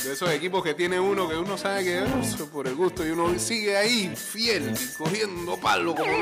de 0.04 0.12
esos 0.12 0.30
equipos 0.30 0.62
que 0.62 0.74
tiene 0.74 1.00
uno 1.00 1.28
que 1.28 1.36
uno 1.36 1.58
sabe 1.58 1.82
que 1.84 2.02
por 2.52 2.66
el 2.68 2.74
gusto 2.76 3.04
y 3.06 3.10
uno 3.10 3.36
sigue 3.38 3.76
ahí 3.76 4.14
fiel 4.14 4.72
cogiendo 4.96 5.56
palo 5.58 5.94
como. 5.94 6.12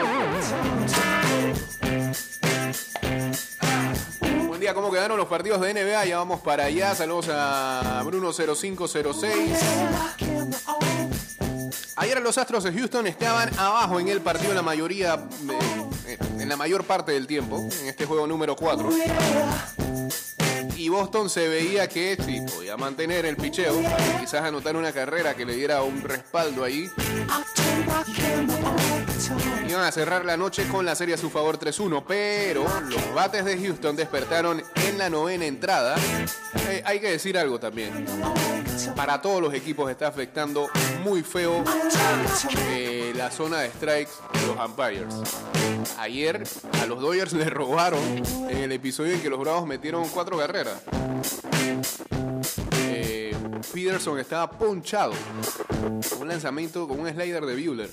Buen 4.49 4.61
día, 4.61 4.75
¿cómo 4.75 4.91
quedaron 4.91 5.17
los 5.19 5.27
partidos 5.29 5.61
de 5.61 5.73
NBA? 5.75 6.07
Ya 6.07 6.19
vamos 6.19 6.41
para 6.41 6.65
allá. 6.65 6.95
Saludos 6.95 7.29
a 7.31 8.03
Bruno0506. 8.05 9.59
Camera 10.19 10.59
on. 10.67 11.71
Ayer 11.97 12.21
los 12.23 12.39
Astros 12.39 12.65
de 12.65 12.73
Houston 12.73 13.07
estaban 13.07 13.51
abajo 13.59 14.01
en 14.01 14.09
el 14.09 14.21
partido 14.23 14.55
la 14.55 14.63
mayoría, 14.63 15.17
de- 15.17 16.19
en 16.43 16.49
la 16.49 16.57
mayor 16.57 16.85
parte 16.85 17.13
del 17.13 17.27
tiempo, 17.27 17.59
en 17.81 17.87
este 17.89 18.07
juego 18.07 18.27
número 18.27 18.57
4. 18.57 18.89
Y 20.81 20.89
Boston 20.89 21.29
se 21.29 21.47
veía 21.47 21.87
que 21.91 22.17
sí, 22.25 22.41
podía 22.41 22.75
mantener 22.79 23.27
el 23.27 23.37
picheo, 23.37 23.75
quizás 24.19 24.43
anotar 24.43 24.77
una 24.77 24.93
carrera 24.93 25.35
que 25.35 25.45
le 25.45 25.55
diera 25.55 25.83
un 25.83 26.01
respaldo 26.01 26.65
ahí. 26.65 26.91
Iban 29.69 29.85
a 29.85 29.93
cerrar 29.93 30.25
la 30.25 30.39
noche 30.39 30.67
con 30.69 30.87
la 30.87 30.95
serie 30.95 31.17
a 31.17 31.19
su 31.19 31.29
favor 31.29 31.59
3-1, 31.59 32.03
pero 32.09 32.65
los 32.89 33.15
bates 33.15 33.45
de 33.45 33.59
Houston 33.59 33.95
despertaron 33.95 34.63
en 34.89 34.97
la 34.97 35.11
novena 35.11 35.45
entrada. 35.45 35.97
Eh, 36.71 36.83
hay 36.87 36.99
que 36.99 37.11
decir 37.11 37.37
algo 37.37 37.61
también. 37.61 38.07
Para 38.97 39.21
todos 39.21 39.43
los 39.43 39.53
equipos 39.53 39.91
está 39.91 40.09
afectando 40.09 40.71
muy 41.05 41.23
feo 41.23 41.63
eh, 42.71 43.00
la 43.21 43.31
zona 43.31 43.59
de 43.59 43.69
strikes 43.69 44.13
de 44.33 44.47
los 44.47 44.67
umpires. 44.67 45.15
Ayer 45.99 46.43
a 46.81 46.87
los 46.87 47.03
Dodgers 47.03 47.35
les 47.35 47.51
robaron 47.51 48.01
en 48.49 48.57
el 48.57 48.73
episodio 48.73 49.13
en 49.13 49.21
que 49.21 49.29
los 49.29 49.39
Bravos 49.39 49.67
metieron 49.67 50.09
cuatro 50.09 50.39
carreras. 50.39 50.81
Eh, 52.79 53.37
Peterson 53.75 54.19
estaba 54.19 54.51
ponchado. 54.51 55.13
Un 56.19 56.29
lanzamiento 56.29 56.89
con 56.89 56.99
un 56.99 57.11
slider 57.11 57.45
de 57.45 57.63
Bueller. 57.63 57.91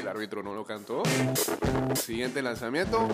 El 0.00 0.08
árbitro 0.08 0.42
no 0.42 0.52
lo 0.52 0.64
cantó. 0.64 1.04
Siguiente 1.94 2.42
lanzamiento. 2.42 3.06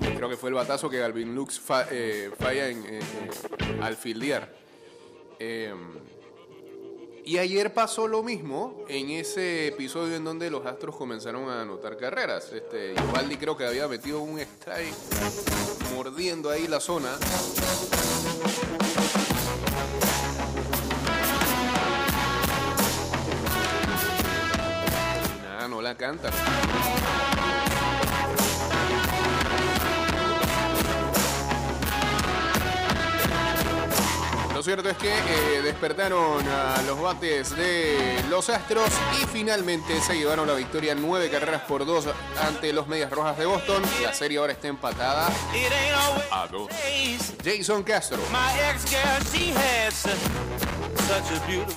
Eh, 0.00 0.14
creo 0.16 0.30
que 0.30 0.38
fue 0.38 0.48
el 0.48 0.54
batazo 0.54 0.88
que 0.88 0.96
Galvin 0.96 1.34
Lux 1.34 1.60
eh, 1.90 2.30
falla 2.38 2.68
en, 2.68 2.86
eh, 2.86 3.00
al 3.82 3.96
fildear. 3.96 4.61
Eh, 5.38 5.74
y 7.24 7.38
ayer 7.38 7.72
pasó 7.72 8.08
lo 8.08 8.24
mismo 8.24 8.84
en 8.88 9.10
ese 9.10 9.68
episodio 9.68 10.16
en 10.16 10.24
donde 10.24 10.50
los 10.50 10.66
Astros 10.66 10.96
comenzaron 10.96 11.48
a 11.48 11.62
anotar 11.62 11.96
carreras. 11.96 12.50
Este, 12.52 12.94
Givaldi 12.96 13.36
creo 13.36 13.56
que 13.56 13.64
había 13.64 13.86
metido 13.86 14.20
un 14.20 14.40
strike 14.40 14.94
mordiendo 15.94 16.50
ahí 16.50 16.66
la 16.66 16.80
zona. 16.80 17.16
Nada, 25.44 25.68
no 25.68 25.80
la 25.80 25.96
canta. 25.96 26.30
Lo 34.62 34.66
cierto 34.66 34.90
es 34.90 34.96
que 34.96 35.12
eh, 35.12 35.60
despertaron 35.60 36.46
a 36.46 36.80
los 36.82 37.00
bates 37.00 37.50
de 37.56 38.22
los 38.30 38.48
Astros 38.48 38.92
y 39.20 39.26
finalmente 39.26 40.00
se 40.00 40.16
llevaron 40.16 40.46
la 40.46 40.54
victoria 40.54 40.94
nueve 40.94 41.28
carreras 41.28 41.62
por 41.62 41.84
dos 41.84 42.06
ante 42.40 42.72
los 42.72 42.86
Medias 42.86 43.10
Rojas 43.10 43.36
de 43.38 43.44
Boston. 43.44 43.82
La 44.04 44.14
serie 44.14 44.38
ahora 44.38 44.52
está 44.52 44.68
empatada 44.68 45.28
a 46.30 46.46
dos. 46.46 46.68
Jason 47.44 47.82
Castro 47.82 48.18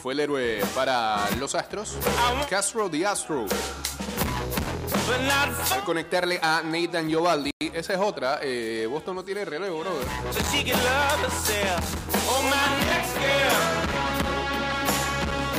fue 0.04 0.14
el 0.14 0.20
héroe 0.20 0.62
para 0.76 1.28
los 1.40 1.56
Astros. 1.56 1.98
Castro 2.48 2.88
the 2.88 3.04
Astro. 3.04 3.48
Conectarle 5.86 6.40
a 6.42 6.62
Nathan 6.64 7.08
Giovaldi, 7.08 7.52
esa 7.74 7.94
es 7.94 8.00
otra. 8.00 8.40
eh, 8.42 8.88
Boston 8.90 9.16
no 9.16 9.24
tiene 9.24 9.46
relevo, 9.46 9.80
brother. 9.80 10.06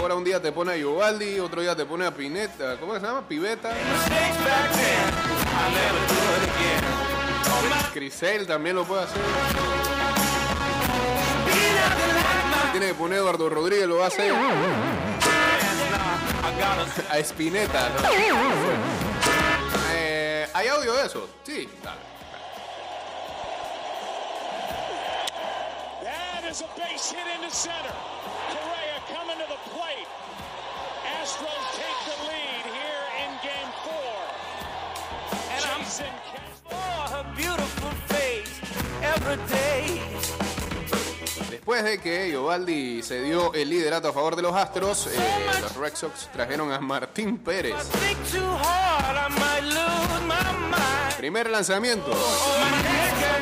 Ahora 0.00 0.14
un 0.14 0.24
día 0.24 0.40
te 0.40 0.52
pone 0.52 0.72
a 0.72 0.76
Giovaldi, 0.76 1.38
otro 1.40 1.60
día 1.60 1.74
te 1.76 1.84
pone 1.84 2.06
a 2.06 2.10
Pineta, 2.14 2.76
¿cómo 2.78 2.94
se 2.94 3.00
llama? 3.00 3.26
Piveta. 3.28 3.70
Crisel 7.92 8.46
también 8.46 8.76
lo 8.76 8.84
puede 8.84 9.04
hacer. 9.04 9.22
Tiene 12.72 12.86
que 12.88 12.94
poner 12.94 13.18
Eduardo 13.18 13.48
Rodríguez, 13.48 13.86
lo 13.86 13.98
va 13.98 14.04
a 14.04 14.08
hacer. 14.08 14.32
A 17.10 17.18
Spinetta. 17.18 17.88
¿Hay 20.56 20.68
audio 20.68 20.94
de 20.94 21.04
eso? 21.04 21.28
Sí. 21.44 21.68
dale. 21.84 22.00
That 26.02 26.50
is 26.50 26.62
a 26.62 26.68
base 26.78 27.10
hit 27.10 27.26
into 27.36 27.54
center. 27.54 27.92
Correa 28.48 28.98
coming 29.12 29.36
to 29.36 29.46
the 29.52 29.60
plate. 29.76 30.08
Astros 31.20 31.60
take 31.76 32.00
the 32.08 32.16
lead 32.24 32.64
here 32.72 33.04
in 33.20 33.30
game 33.44 33.70
four. 33.84 34.16
And 35.52 35.62
I'm 35.66 35.84
Jason 35.84 36.06
Castro. 36.32 36.70
for 36.70 37.00
her 37.12 37.24
beautiful 37.36 37.90
face 38.08 38.58
every 39.02 39.36
day. 39.52 40.00
Después 41.50 41.84
de 41.84 41.98
que 41.98 42.30
Giovaldi 42.30 43.02
se 43.02 43.20
dio 43.20 43.52
el 43.52 43.68
liderato 43.68 44.08
a 44.08 44.12
favor 44.14 44.36
de 44.36 44.42
los 44.42 44.54
Astros, 44.54 45.08
eh, 45.08 45.18
los 45.60 45.76
Red 45.76 45.96
Sox 45.96 46.30
trajeron 46.32 46.72
a 46.72 46.80
Martín 46.80 47.36
Pérez. 47.36 47.74
Primer 51.26 51.50
lanzamiento. 51.50 52.12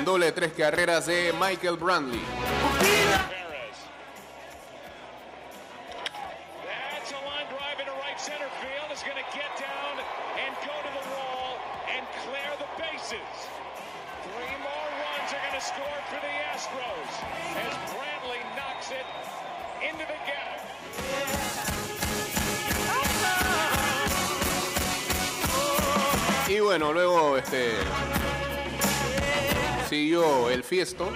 Doble 0.06 0.32
tres 0.32 0.54
carreras 0.54 1.04
de 1.04 1.34
Michael 1.38 1.76
Brandley. 1.76 2.22
Fiesto 30.84 31.08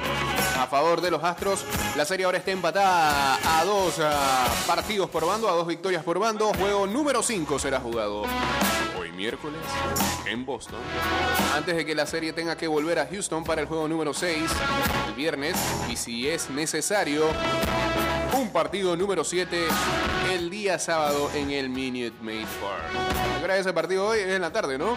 a 0.59 0.67
favor 0.67 1.03
de 1.03 1.11
los 1.11 1.23
Astros. 1.23 1.63
La 1.95 2.07
serie 2.07 2.25
ahora 2.25 2.39
está 2.39 2.53
empatada 2.53 3.61
a 3.61 3.65
dos 3.67 4.01
ah, 4.03 4.47
partidos 4.67 5.11
por 5.11 5.27
bando, 5.27 5.47
a 5.47 5.53
dos 5.53 5.67
victorias 5.67 6.03
por 6.03 6.19
bando. 6.19 6.55
Juego 6.55 6.87
número 6.87 7.23
5 7.23 7.59
será 7.59 7.79
jugado 7.79 8.23
hoy 8.99 9.13
miércoles 9.13 9.61
en 10.27 10.47
Boston. 10.47 10.81
Antes 11.55 11.77
de 11.77 11.85
que 11.85 11.95
la 11.95 12.07
serie 12.07 12.33
tenga 12.33 12.57
que 12.57 12.67
volver 12.67 12.99
a 12.99 13.07
Houston 13.09 13.45
para 13.45 13.61
el 13.61 13.67
juego 13.67 13.87
número 13.89 14.15
6 14.15 14.39
el 15.09 15.15
viernes. 15.15 15.55
Y 15.91 15.97
si 15.97 16.27
es 16.27 16.49
necesario, 16.49 17.27
un 18.39 18.51
partido 18.51 18.97
número 18.97 19.23
7 19.23 19.67
el 20.33 20.49
día 20.49 20.79
sábado 20.79 21.31
en 21.35 21.51
el 21.51 21.69
Minute 21.69 22.17
Maid 22.23 22.47
Park. 22.63 23.39
¿Qué 23.39 23.45
hora 23.45 23.57
es 23.57 23.61
ese 23.61 23.75
partido 23.75 24.07
hoy? 24.07 24.21
Es 24.21 24.29
en 24.29 24.41
la 24.41 24.51
tarde, 24.51 24.79
¿no? 24.79 24.97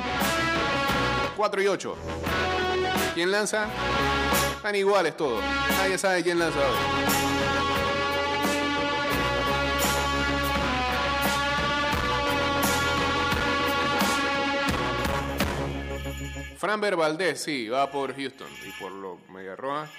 4 1.36 1.62
y 1.62 1.68
8. 1.68 1.96
¿Quién 3.14 3.32
lanza? 3.32 3.68
Están 4.62 4.76
iguales 4.76 5.18
todos. 5.18 5.44
Nadie 5.72 5.98
sabe 5.98 6.22
quién 6.22 6.38
lanza 6.38 6.60
hoy. 6.60 6.76
Franber 16.60 16.96
Valdés, 16.96 17.42
sí, 17.42 17.70
va 17.70 17.90
por 17.90 18.16
Houston 18.16 18.48
y 18.64 18.72
por 18.80 18.92
lo 18.92 19.18
Media 19.30 19.56
Roja. 19.56 19.90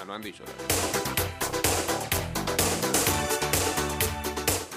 Ah, 0.00 0.04
no 0.04 0.14
han 0.14 0.22
dicho. 0.22 0.42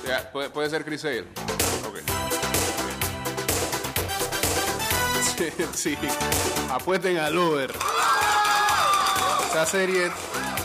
Ya, 0.07 0.31
puede, 0.31 0.51
puede 0.51 0.69
ser 0.69 0.85
Chris 0.85 1.01
Sale. 1.01 1.25
Ok. 1.87 2.56
Sí. 5.73 5.97
Apuesten 6.71 7.17
al 7.17 7.37
over. 7.37 7.73
Esa 9.49 9.65
serie 9.65 10.11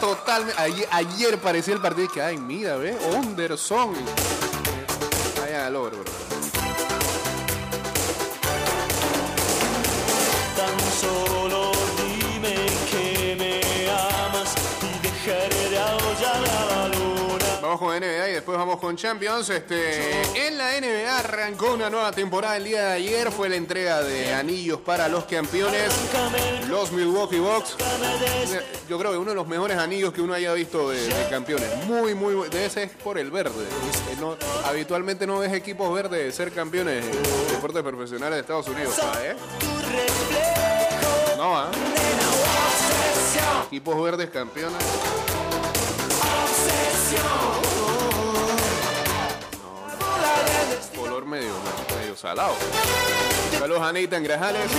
totalmente. 0.01 0.61
Ayer, 0.61 0.89
ayer 0.91 1.39
parecía 1.39 1.75
el 1.75 1.81
partido 1.81 2.09
que, 2.09 2.23
ay, 2.23 2.39
mira, 2.39 2.77
ve. 2.77 2.97
Anderson. 3.15 3.95
Vayan 5.41 5.67
al 5.67 5.73
bro. 5.73 6.05
NBA 17.99 18.29
y 18.31 18.33
después 18.33 18.57
vamos 18.59 18.79
con 18.79 18.97
Champions. 18.97 19.49
Este, 19.51 20.23
en 20.47 20.59
la 20.59 20.73
NBA 20.81 21.19
arrancó 21.19 21.73
una 21.75 21.89
nueva 21.91 22.13
temporada 22.13 22.57
el 22.57 22.65
día 22.65 22.87
de 22.89 22.93
ayer. 22.95 23.31
Fue 23.33 23.49
la 23.49 23.57
entrega 23.57 24.03
de 24.03 24.33
anillos 24.35 24.81
para 24.81 25.09
los 25.09 25.25
campeones, 25.25 25.93
los 26.69 26.93
Milwaukee 26.93 27.39
Bucks. 27.39 27.77
Yo 28.89 28.99
creo 28.99 29.13
que 29.13 29.19
uno 29.19 29.31
de 29.31 29.37
los 29.37 29.47
mejores 29.47 29.79
anillos 29.79 30.13
que 30.13 30.21
uno 30.21 30.35
haya 30.35 30.53
visto 30.53 30.91
de, 30.91 31.07
de 31.07 31.29
campeones. 31.31 31.69
Muy, 31.87 32.15
muy, 32.15 32.49
de 32.49 32.67
ese 32.67 32.85
es 32.85 32.91
por 32.91 33.19
el 33.19 33.31
verde. 33.31 33.65
Eh, 34.11 34.17
no- 34.21 34.37
habitualmente 34.65 35.27
no 35.27 35.39
ves 35.39 35.53
equipos 35.53 35.93
verdes 35.95 36.35
ser 36.35 36.53
campeones 36.53 37.05
en 37.05 37.53
deportes 37.53 37.83
profesionales 37.83 38.37
de 38.37 38.41
Estados 38.41 38.69
Unidos. 38.69 38.95
No, 41.37 41.57
¿ah? 41.59 41.71
Equipos 43.67 44.03
verdes 44.03 44.31
campeones. 44.31 44.83
Color 50.97 51.27
medio, 51.27 51.53
medio 51.99 52.17
salado. 52.17 52.55
Saludos 53.59 53.83
a 53.83 53.93
Nathan 53.93 54.23
Grajales. 54.23 54.71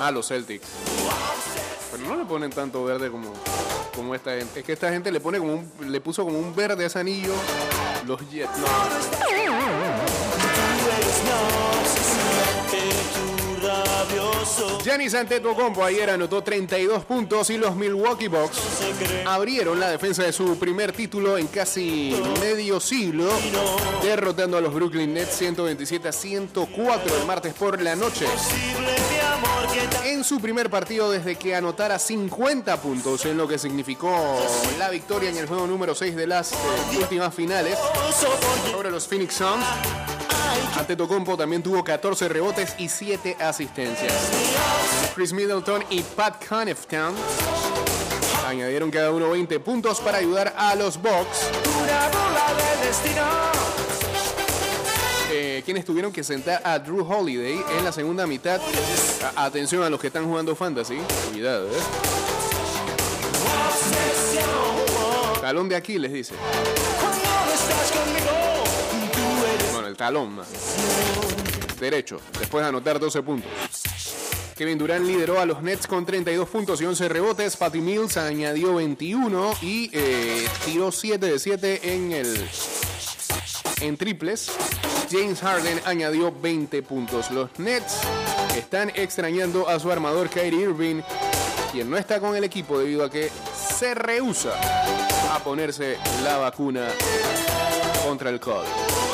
A 0.00 0.10
los 0.10 0.28
Celtics. 0.28 0.66
Pero 1.90 2.08
no 2.08 2.16
le 2.16 2.24
ponen 2.24 2.50
tanto 2.50 2.84
verde 2.84 3.10
como, 3.10 3.32
como 3.94 4.14
esta 4.14 4.36
gente. 4.36 4.60
Es 4.60 4.66
que 4.66 4.72
esta 4.72 4.90
gente 4.90 5.10
le 5.10 5.20
pone 5.20 5.38
como 5.38 5.54
un, 5.54 5.72
le 5.90 6.00
puso 6.00 6.24
como 6.24 6.38
un 6.38 6.54
verde 6.54 6.84
a 6.84 6.86
ese 6.86 6.98
anillo. 6.98 7.32
Los 8.06 8.20
Jets. 8.30 8.50
Giannis 14.84 15.14
Antetokounmpo 15.14 15.84
ayer 15.84 16.10
anotó 16.10 16.42
32 16.42 17.04
puntos 17.04 17.50
y 17.50 17.58
los 17.58 17.74
Milwaukee 17.74 18.28
Bucks 18.28 18.58
abrieron 19.26 19.80
la 19.80 19.90
defensa 19.90 20.22
de 20.22 20.32
su 20.32 20.58
primer 20.58 20.92
título 20.92 21.38
en 21.38 21.48
casi 21.48 22.14
medio 22.40 22.80
siglo, 22.80 23.28
derrotando 24.02 24.56
a 24.56 24.60
los 24.60 24.72
Brooklyn 24.72 25.12
Nets 25.14 25.36
127 25.36 26.08
a 26.08 26.12
104 26.12 27.16
el 27.16 27.26
martes 27.26 27.54
por 27.54 27.80
la 27.82 27.96
noche. 27.96 28.26
En 30.04 30.24
su 30.24 30.40
primer 30.40 30.70
partido 30.70 31.10
desde 31.10 31.36
que 31.36 31.54
anotara 31.54 31.98
50 31.98 32.80
puntos 32.80 33.24
en 33.26 33.36
lo 33.36 33.46
que 33.46 33.58
significó 33.58 34.40
la 34.78 34.88
victoria 34.90 35.30
en 35.30 35.36
el 35.36 35.46
juego 35.46 35.66
número 35.66 35.94
6 35.94 36.16
de 36.16 36.26
las 36.26 36.52
eh, 36.52 36.56
últimas 36.98 37.34
finales 37.34 37.78
sobre 38.70 38.90
los 38.90 39.06
Phoenix 39.06 39.34
Suns. 39.34 39.64
Antetokounmpo 40.78 41.36
también 41.36 41.62
tuvo 41.62 41.82
14 41.82 42.28
rebotes 42.28 42.74
y 42.78 42.88
7 42.88 43.36
asistencias. 43.40 44.12
Chris 45.14 45.32
Middleton 45.32 45.82
y 45.90 46.02
Pat 46.02 46.44
Connaughton 46.46 47.14
añadieron 48.46 48.90
cada 48.90 49.10
uno 49.10 49.30
20 49.30 49.58
puntos 49.60 50.00
para 50.00 50.18
ayudar 50.18 50.54
a 50.56 50.74
los 50.74 51.00
Bucks, 51.00 51.50
eh, 55.32 55.62
quienes 55.64 55.84
tuvieron 55.84 56.12
que 56.12 56.22
sentar 56.22 56.60
a 56.64 56.78
Drew 56.78 57.04
Holiday 57.10 57.60
en 57.78 57.84
la 57.84 57.90
segunda 57.90 58.26
mitad. 58.26 58.60
Atención 59.34 59.82
a 59.82 59.90
los 59.90 60.00
que 60.00 60.06
están 60.06 60.26
jugando 60.26 60.54
fantasy, 60.54 60.98
cuidado, 61.32 61.68
¿eh? 61.68 61.80
Talón 65.40 65.68
de 65.68 65.76
Aquiles, 65.76 66.12
dice. 66.12 66.34
Talón. 69.96 70.40
Derecho, 71.80 72.20
después 72.38 72.62
de 72.62 72.68
anotar 72.68 72.98
12 72.98 73.22
puntos. 73.22 73.50
Kevin 74.56 74.78
Durant 74.78 75.04
lideró 75.04 75.38
a 75.38 75.44
los 75.44 75.62
Nets 75.62 75.86
con 75.86 76.06
32 76.06 76.48
puntos 76.48 76.80
y 76.80 76.86
11 76.86 77.08
rebotes. 77.10 77.56
Patty 77.56 77.80
Mills 77.80 78.16
añadió 78.16 78.74
21 78.74 79.52
y 79.60 79.90
eh, 79.92 80.48
tiró 80.64 80.90
7 80.90 81.26
de 81.26 81.38
7 81.38 81.94
en 81.94 82.12
el 82.12 82.48
en 83.82 83.96
triples. 83.98 84.50
James 85.10 85.40
Harden 85.40 85.80
añadió 85.84 86.32
20 86.32 86.82
puntos. 86.82 87.30
Los 87.30 87.58
Nets 87.58 88.00
están 88.56 88.90
extrañando 88.94 89.68
a 89.68 89.78
su 89.78 89.92
armador 89.92 90.30
Kyrie 90.30 90.62
Irving, 90.62 91.02
quien 91.72 91.90
no 91.90 91.98
está 91.98 92.18
con 92.18 92.34
el 92.34 92.44
equipo 92.44 92.78
debido 92.78 93.04
a 93.04 93.10
que 93.10 93.30
se 93.78 93.94
rehúsa 93.94 94.52
a 95.34 95.38
ponerse 95.40 95.98
la 96.24 96.38
vacuna 96.38 96.88
contra 98.06 98.30
el 98.30 98.40
COVID. 98.40 99.05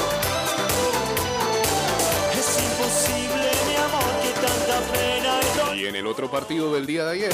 En 5.86 5.96
el 5.96 6.06
otro 6.06 6.30
partido 6.30 6.72
del 6.74 6.86
día 6.86 7.04
de 7.04 7.12
ayer. 7.12 7.32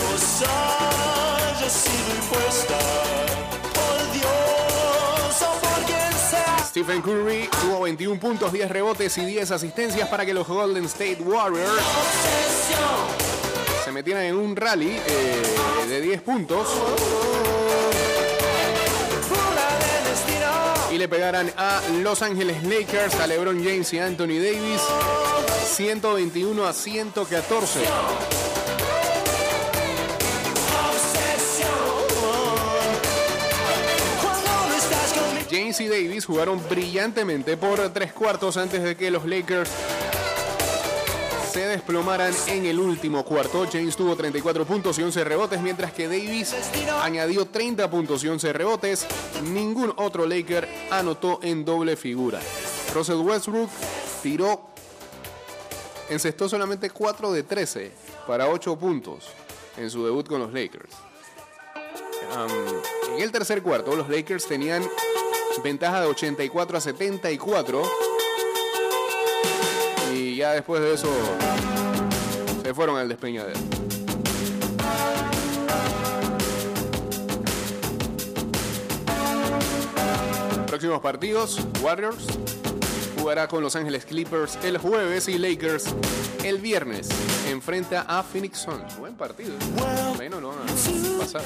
Stephen 6.67 7.03
Curry 7.03 7.49
tuvo 7.61 7.83
21 7.83 8.21
puntos, 8.21 8.53
10 8.53 8.71
rebotes 8.71 9.19
y 9.19 9.27
10 9.27 9.51
asistencias 9.51 10.09
para 10.09 10.25
que 10.25 10.33
los 10.33 10.47
Golden 10.47 10.85
State 10.85 11.19
Warriors 11.21 11.83
se 13.85 13.93
metieran 13.93 14.25
en 14.25 14.37
un 14.37 14.57
rally 14.57 14.97
eh, 15.07 15.87
de 15.89 16.01
10 16.01 16.23
puntos 16.23 16.69
le 20.99 21.09
pegaran 21.09 21.49
a 21.57 21.81
Los 22.03 22.23
Ángeles 22.23 22.65
Lakers, 22.65 23.15
a 23.21 23.29
LeBron 23.29 23.63
James 23.63 23.93
y 23.93 24.01
Anthony 24.01 24.41
Davis 24.41 24.83
121 25.65 26.67
a 26.67 26.73
114. 26.73 27.81
Cuando 34.21 34.51
no 34.69 34.75
estás 34.75 35.13
conmigo. 35.13 35.47
James 35.49 35.81
y 35.81 35.87
Davis 35.87 36.27
jugaron 36.27 36.61
brillantemente 36.69 37.57
por 37.57 37.93
tres 37.93 38.13
cuartos 38.13 38.57
antes 38.57 38.83
de 38.83 38.97
que 38.97 39.13
los 39.13 39.25
Lakers 39.25 39.71
se 41.49 41.67
desplomaran 41.67 42.33
en 42.47 42.67
el 42.67 42.79
último 42.79 43.25
cuarto. 43.25 43.67
James 43.71 43.97
tuvo 43.97 44.15
34 44.15 44.65
puntos 44.67 44.99
y 44.99 45.03
11 45.03 45.25
rebotes, 45.25 45.61
mientras 45.61 45.93
que 45.93 46.07
Davis 46.07 46.55
añadió 47.03 47.47
30 47.47 47.91
puntos 47.91 48.23
y 48.23 48.29
11 48.29 48.53
rebotes. 48.53 49.07
Ningún 49.45 49.93
otro 49.97 50.27
Laker 50.27 50.69
anotó 50.91 51.41
en 51.43 51.65
doble 51.65 51.97
figura. 51.97 52.41
Russell 52.95 53.17
Westbrook 53.17 53.71
tiró, 54.23 54.69
encestó 56.11 56.49
solamente 56.49 56.91
4 56.91 57.33
de 57.33 57.43
13 57.43 57.93
para 58.27 58.49
8 58.49 58.77
puntos 58.79 59.29
en 59.77 59.91
su 59.91 60.05
debut 60.05 60.29
con 60.29 60.41
los 60.41 60.53
Lakers. 60.53 60.95
En 63.15 63.23
el 63.23 63.33
tercer 63.33 63.63
cuarto, 63.63 63.97
los 63.97 64.09
Lakers 64.09 64.47
tenían 64.47 64.83
ventaja 65.63 66.03
de 66.03 66.07
84 66.09 66.79
a 66.79 66.81
74. 66.81 68.08
Ya 70.39 70.53
después 70.53 70.81
de 70.81 70.95
eso 70.95 71.09
se 72.63 72.73
fueron 72.73 72.97
al 72.97 73.09
despeñadero. 73.09 73.59
Próximos 80.69 81.01
partidos, 81.01 81.59
Warriors 81.83 82.25
jugará 83.19 83.49
con 83.49 83.65
Los 83.65 83.75
Ángeles 83.75 84.05
Clippers 84.05 84.57
el 84.63 84.79
jueves 84.79 85.27
y 85.27 85.39
Lakers 85.39 85.87
el 86.45 86.59
viernes 86.59 87.09
enfrenta 87.49 88.03
a 88.03 88.23
Phoenix 88.23 88.59
Suns. 88.59 88.97
Buen 88.97 89.17
partido. 89.17 89.57
Bueno, 90.15 90.41
no 90.41 90.51
van 90.51 90.59
a 90.59 91.19
pasar. 91.19 91.43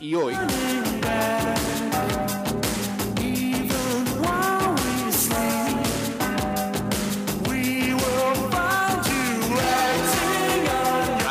Y 0.00 0.14
hoy, 0.14 0.34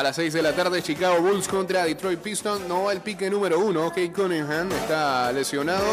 las 0.10 0.16
6 0.16 0.34
de 0.34 0.42
la 0.42 0.54
tarde, 0.54 0.82
Chicago 0.82 1.22
Bulls 1.22 1.48
contra 1.48 1.84
Detroit 1.86 2.20
Pistons. 2.20 2.68
No 2.68 2.86
va 2.86 2.94
el 2.94 3.02
pique 3.02 3.30
número 3.30 3.60
uno. 3.60 3.90
Kate 3.90 4.12
Cunningham 4.12 4.72
está 4.72 5.32
lesionado. 5.32 5.86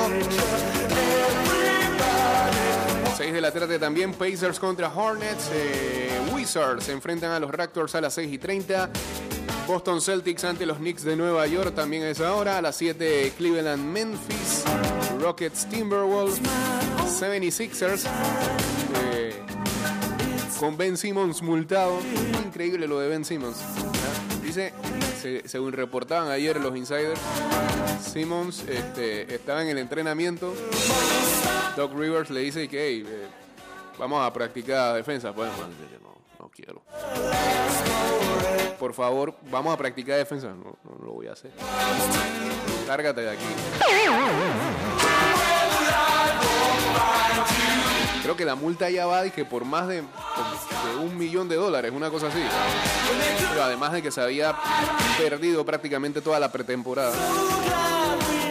6 3.15 3.31
de 3.35 3.41
la 3.43 3.53
tarde 3.53 3.79
también, 3.79 4.15
Pacers 4.15 4.59
contra 4.59 4.89
Hornets. 4.89 5.51
eh, 5.53 6.19
Wizards 6.33 6.85
se 6.85 6.93
enfrentan 6.93 7.33
a 7.33 7.39
los 7.41 7.51
Raptors 7.51 7.95
a 7.95 8.01
las 8.01 8.15
6 8.15 8.33
y 8.33 8.39
30. 8.39 8.89
Boston 9.67 10.01
Celtics 10.01 10.45
ante 10.45 10.65
los 10.65 10.79
Knicks 10.79 11.05
de 11.05 11.15
Nueva 11.15 11.47
York 11.47 11.75
también 11.75 12.05
a 12.05 12.09
esa 12.09 12.35
hora. 12.35 12.57
A 12.57 12.63
las 12.63 12.75
7, 12.77 13.35
Cleveland 13.37 13.85
Memphis. 13.85 14.65
Rockets 15.21 15.67
Timberwolves. 15.69 16.41
76ers. 17.21 18.05
eh, 19.13 19.43
con 20.59 20.77
Ben 20.77 20.97
Simmons 20.97 21.43
multado. 21.43 21.99
Increíble 22.45 22.87
lo 22.87 22.99
de 23.01 23.09
Ben 23.09 23.25
Simmons. 23.25 23.57
¿ah? 23.61 24.43
Dice, 24.43 24.73
se- 25.21 25.49
según 25.49 25.73
reportaban 25.73 26.31
ayer 26.31 26.59
los 26.61 26.77
insiders, 26.77 27.21
Simmons 28.01 28.65
este, 28.69 29.35
estaba 29.35 29.63
en 29.63 29.69
el 29.69 29.79
entrenamiento. 29.79 30.55
Doc 31.77 31.93
Rivers 31.95 32.31
le 32.31 32.41
dice 32.41 32.69
que 32.69 32.87
"Hey, 32.87 33.05
eh, 33.07 33.27
vamos 33.99 34.25
a 34.25 34.33
practicar 34.33 34.95
defensa. 34.95 35.33
Pues, 35.35 35.51
no, 36.03 36.15
no 36.39 36.49
quiero. 36.51 36.83
Por 38.79 38.95
favor, 38.95 39.35
vamos 39.51 39.75
a 39.75 39.77
practicar 39.77 40.17
defensa. 40.17 40.49
No, 40.49 40.79
no 40.85 41.05
lo 41.05 41.13
voy 41.13 41.27
a 41.27 41.33
hacer. 41.33 41.51
Lárgate 42.87 43.23
de 43.23 43.31
aquí. 43.31 43.45
Creo 48.27 48.37
que 48.37 48.45
la 48.45 48.57
multa 48.57 48.91
ya 48.91 49.07
va 49.07 49.23
que 49.31 49.45
por 49.45 49.65
más 49.65 49.87
de, 49.87 50.03
un 51.01 51.17
millón 51.17 51.49
de 51.49 51.55
dólares, 51.55 51.93
una 51.95 52.11
cosa 52.11 52.27
así. 52.27 52.43
Pero 53.51 53.63
además 53.63 53.93
de 53.93 54.03
que 54.03 54.11
se 54.11 54.21
había 54.21 54.53
perdido 55.17 55.65
prácticamente 55.65 56.21
toda 56.21 56.41
la 56.41 56.51
pretemporada. 56.51 57.15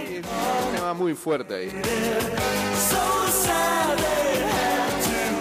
Y 0.09 0.15
un 0.15 0.75
tema 0.77 0.93
muy 0.93 1.13
fuerte 1.13 1.55
ahí. 1.55 1.69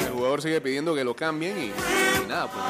El 0.05 0.12
jugador 0.12 0.42
sigue 0.42 0.61
pidiendo 0.61 0.97
que 0.97 1.05
lo 1.05 1.14
cambien 1.14 1.57
y, 1.57 1.66
y 1.66 2.27
nada, 2.27 2.51
pues. 2.51 2.64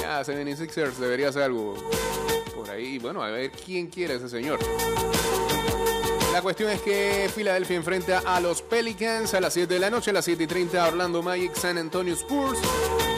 Ya, 0.00 0.22
76ers 0.22 0.94
debería 0.94 1.28
hacer 1.28 1.42
algo 1.42 1.74
por 2.56 2.70
ahí. 2.70 2.98
Bueno, 2.98 3.22
a 3.22 3.28
ver 3.28 3.50
quién 3.50 3.88
quiere 3.88 4.14
ese 4.14 4.30
señor. 4.30 4.58
La 6.32 6.40
cuestión 6.40 6.70
es 6.70 6.80
que 6.80 7.30
Filadelfia 7.32 7.76
enfrenta 7.76 8.22
a 8.24 8.40
los 8.40 8.62
Pelicans 8.62 9.34
a 9.34 9.40
las 9.40 9.52
7 9.52 9.74
de 9.74 9.78
la 9.78 9.90
noche, 9.90 10.10
a 10.10 10.14
las 10.14 10.24
7 10.24 10.44
y 10.44 10.46
30 10.46 10.88
Orlando 10.88 11.22
Magic, 11.22 11.54
San 11.54 11.76
Antonio 11.76 12.14
Spurs. 12.14 12.58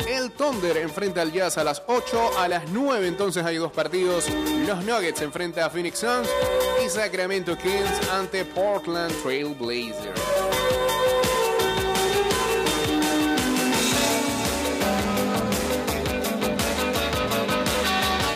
El 0.09 0.33
Thunder 0.33 0.77
enfrenta 0.79 1.23
al 1.23 1.31
Jazz 1.31 1.57
a 1.57 1.63
las 1.63 1.81
8, 1.87 2.39
a 2.39 2.49
las 2.49 2.69
9 2.71 3.07
entonces 3.07 3.45
hay 3.45 3.57
dos 3.57 3.71
partidos. 3.71 4.29
Los 4.67 4.85
Nuggets 4.85 5.23
enfrenta 5.23 5.65
a 5.65 5.71
Phoenix 5.71 6.01
Suns 6.01 6.29
y 6.85 6.89
Sacramento 6.89 7.57
Kings 7.57 8.11
ante 8.11 8.45
Portland 8.45 9.15
Trail 9.23 9.55
Blazers. 9.55 10.21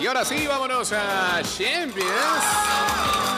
Y 0.00 0.06
ahora 0.06 0.24
sí, 0.24 0.46
vámonos 0.46 0.92
a 0.92 1.42
Champions. 1.42 3.38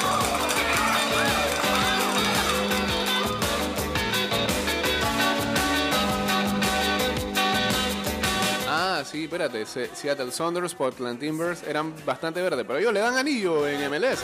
Sí, 9.11 9.25
espérate. 9.25 9.67
Se- 9.67 9.91
Seattle 9.95 10.31
Saunders, 10.33 10.75
Portland 10.75 11.19
Timbers 11.19 11.63
eran 11.65 11.93
bastante 12.05 12.41
verdes, 12.41 12.65
pero 12.67 12.79
ellos 12.79 12.93
le 12.93 13.01
dan 13.01 13.17
anillo 13.17 13.67
en 13.67 13.91
MLS. 13.91 14.21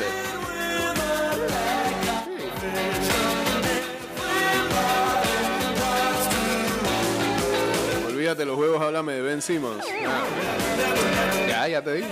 Olvídate 8.07 8.45
los 8.45 8.57
juegos, 8.57 8.81
háblame 8.81 9.15
de 9.15 9.23
Ben 9.23 9.43
Simmons. 9.43 9.85
Ah. 10.07 10.25
Ya, 11.49 11.69
ya 11.69 11.83
te 11.83 11.93
dije. 11.95 12.09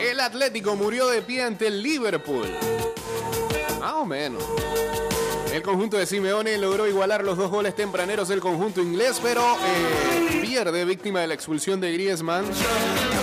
El 0.00 0.20
Atlético 0.20 0.76
murió 0.76 1.08
de 1.08 1.22
pie 1.22 1.42
ante 1.42 1.66
el 1.66 1.82
Liverpool. 1.82 2.48
Más 3.88 3.96
o 3.96 4.04
menos. 4.04 4.44
El 5.50 5.62
conjunto 5.62 5.96
de 5.96 6.04
Simeone 6.04 6.58
logró 6.58 6.86
igualar 6.86 7.24
los 7.24 7.38
dos 7.38 7.50
goles 7.50 7.74
tempraneros 7.74 8.28
del 8.28 8.38
conjunto 8.38 8.82
inglés, 8.82 9.18
pero 9.22 9.40
eh, 9.40 10.40
pierde 10.42 10.84
víctima 10.84 11.22
de 11.22 11.28
la 11.28 11.32
expulsión 11.32 11.80
de 11.80 11.90
Griezmann 11.94 12.44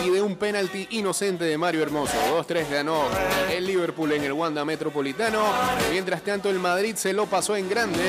y 0.04 0.10
de 0.10 0.24
un 0.24 0.36
penalti 0.36 0.88
inocente 0.90 1.44
de 1.44 1.56
Mario 1.56 1.84
Hermoso. 1.84 2.16
2-3 2.36 2.68
ganó 2.68 3.04
el 3.52 3.68
Liverpool 3.68 4.14
en 4.14 4.24
el 4.24 4.34
Wanda 4.34 4.66
Metropolitano. 4.66 5.44
Mientras 5.92 6.24
tanto, 6.24 6.50
el 6.50 6.58
Madrid 6.58 6.96
se 6.96 7.14
lo 7.14 7.28
pasó 7.28 7.56
en 7.56 7.70
grande. 7.70 8.02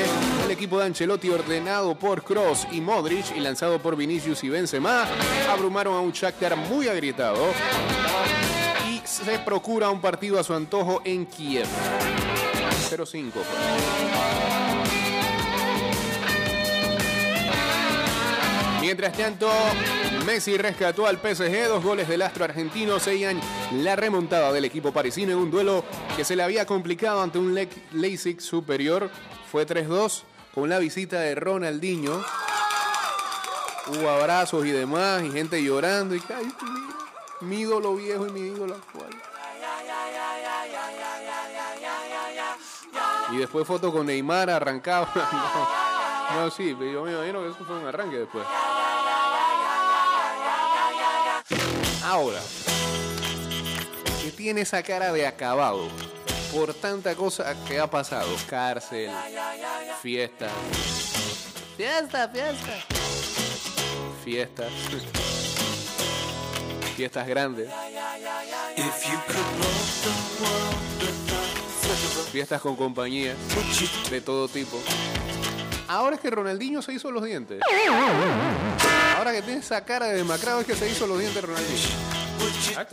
El 0.43 0.49
equipo 0.49 0.79
de 0.79 0.87
Ancelotti, 0.87 1.29
ordenado 1.29 1.93
por 1.93 2.23
Cross 2.23 2.69
y 2.71 2.81
Modric 2.81 3.37
y 3.37 3.39
lanzado 3.39 3.77
por 3.77 3.95
Vinicius 3.95 4.43
y 4.43 4.49
Benzema, 4.49 5.05
abrumaron 5.47 5.93
a 5.93 5.99
un 5.99 6.11
Shakhtar 6.11 6.55
muy 6.55 6.87
agrietado 6.87 7.37
y 8.89 8.99
se 9.05 9.37
procura 9.37 9.91
un 9.91 10.01
partido 10.01 10.39
a 10.39 10.43
su 10.43 10.55
antojo 10.55 11.03
en 11.05 11.27
Kiev. 11.27 11.67
0-5. 12.89 13.31
pues. 13.33 13.45
Mientras 18.81 19.17
tanto, 19.17 19.49
Messi 20.25 20.57
rescató 20.57 21.07
al 21.07 21.17
PSG. 21.17 21.67
Dos 21.67 21.83
goles 21.83 22.07
del 22.07 22.21
astro 22.21 22.45
argentino 22.45 22.99
sellan 22.99 23.39
la 23.73 23.95
remontada 23.95 24.51
del 24.53 24.65
equipo 24.65 24.93
parisino 24.93 25.31
en 25.33 25.37
un 25.39 25.51
duelo 25.51 25.83
que 26.15 26.23
se 26.23 26.35
le 26.35 26.43
había 26.43 26.65
complicado 26.65 27.21
ante 27.21 27.37
un 27.37 27.53
Le- 27.53 27.67
Leipzig 27.91 28.39
superior. 28.39 29.09
Fue 29.51 29.65
3-2 29.65 30.23
con 30.53 30.69
la 30.69 30.79
visita 30.79 31.19
de 31.19 31.35
Ronaldinho. 31.35 32.23
Hubo 33.87 34.09
abrazos 34.09 34.65
y 34.65 34.71
demás 34.71 35.23
y 35.23 35.31
gente 35.31 35.61
llorando. 35.63 36.15
Y 36.15 36.21
ay, 36.35 36.51
mi 37.41 37.61
ídolo 37.61 37.95
viejo 37.95 38.27
y 38.27 38.31
mi 38.31 38.39
ídolo 38.41 38.75
actual. 38.75 39.09
Y 43.31 43.37
después 43.37 43.67
foto 43.67 43.91
con 43.91 44.05
Neymar 44.05 44.49
arrancado. 44.49 45.07
No, 46.29 46.41
no, 46.41 46.51
sí, 46.51 46.75
pero 46.77 46.91
yo 46.91 47.03
me 47.03 47.13
imagino 47.13 47.41
que 47.41 47.47
eso 47.51 47.63
fue 47.65 47.77
un 47.77 47.87
arranque 47.87 48.17
después. 48.17 48.45
Ahora, 52.03 52.41
que 54.21 54.31
tiene 54.31 54.61
esa 54.61 54.83
cara 54.83 55.13
de 55.13 55.25
acabado 55.25 55.87
por 56.53 56.73
tanta 56.73 57.15
cosa 57.15 57.55
que 57.65 57.79
ha 57.79 57.89
pasado. 57.89 58.27
Cárcel, 58.49 59.09
fiesta. 60.01 60.49
Fiesta, 61.77 62.27
fiesta. 62.27 62.73
Fiestas. 64.23 64.71
Fiestas 66.95 67.27
grandes. 67.27 67.69
Fiestas 72.31 72.61
con 72.61 72.75
compañías 72.75 73.37
de 74.09 74.21
todo 74.21 74.47
tipo. 74.47 74.79
Ahora 75.87 76.15
es 76.15 76.21
que 76.21 76.29
Ronaldinho 76.29 76.81
se 76.81 76.93
hizo 76.93 77.11
los 77.11 77.23
dientes. 77.23 77.61
Ahora 79.15 79.31
que 79.31 79.41
tiene 79.41 79.61
esa 79.61 79.83
cara 79.85 80.07
de 80.07 80.15
demacrado 80.15 80.59
es 80.61 80.67
que 80.67 80.75
se 80.75 80.89
hizo 80.89 81.07
los 81.07 81.19
dientes 81.19 81.43
Ronaldinho. 81.43 81.89
Ah, 82.75 82.85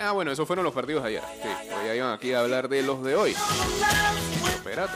ah, 0.00 0.12
bueno, 0.12 0.32
esos 0.32 0.46
fueron 0.46 0.64
los 0.64 0.74
partidos 0.74 1.04
ayer. 1.04 1.22
Sí, 1.42 1.48
hoy 1.72 1.96
iban 1.96 2.12
aquí 2.12 2.32
a 2.32 2.40
hablar 2.40 2.68
de 2.68 2.82
los 2.82 3.02
de 3.02 3.16
hoy. 3.16 3.34
Espérate. 4.54 4.94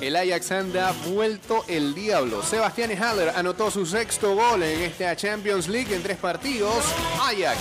El 0.00 0.16
Ajax 0.16 0.52
anda 0.52 0.92
vuelto 1.06 1.64
el 1.68 1.94
diablo. 1.94 2.42
Sebastián 2.42 2.90
Haller 3.00 3.30
anotó 3.36 3.70
su 3.70 3.86
sexto 3.86 4.34
gol 4.34 4.62
en 4.62 4.82
esta 4.82 5.14
Champions 5.14 5.68
League 5.68 5.94
en 5.94 6.02
tres 6.02 6.16
partidos. 6.18 6.84
Ajax 7.20 7.58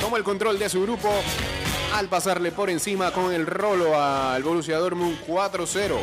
toma 0.00 0.16
el 0.16 0.24
control 0.24 0.58
de 0.58 0.68
su 0.68 0.82
grupo 0.82 1.10
al 1.94 2.08
pasarle 2.08 2.50
por 2.50 2.70
encima 2.70 3.12
con 3.12 3.32
el 3.32 3.46
rolo 3.46 4.00
al 4.00 4.42
Borussia 4.42 4.78
Dortmund 4.78 5.18
4-0. 5.26 5.98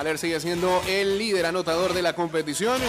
Haller 0.00 0.16
sigue 0.16 0.40
siendo 0.40 0.82
el 0.88 1.18
líder 1.18 1.44
anotador 1.44 1.92
de 1.92 2.00
la 2.00 2.14
competición. 2.14 2.80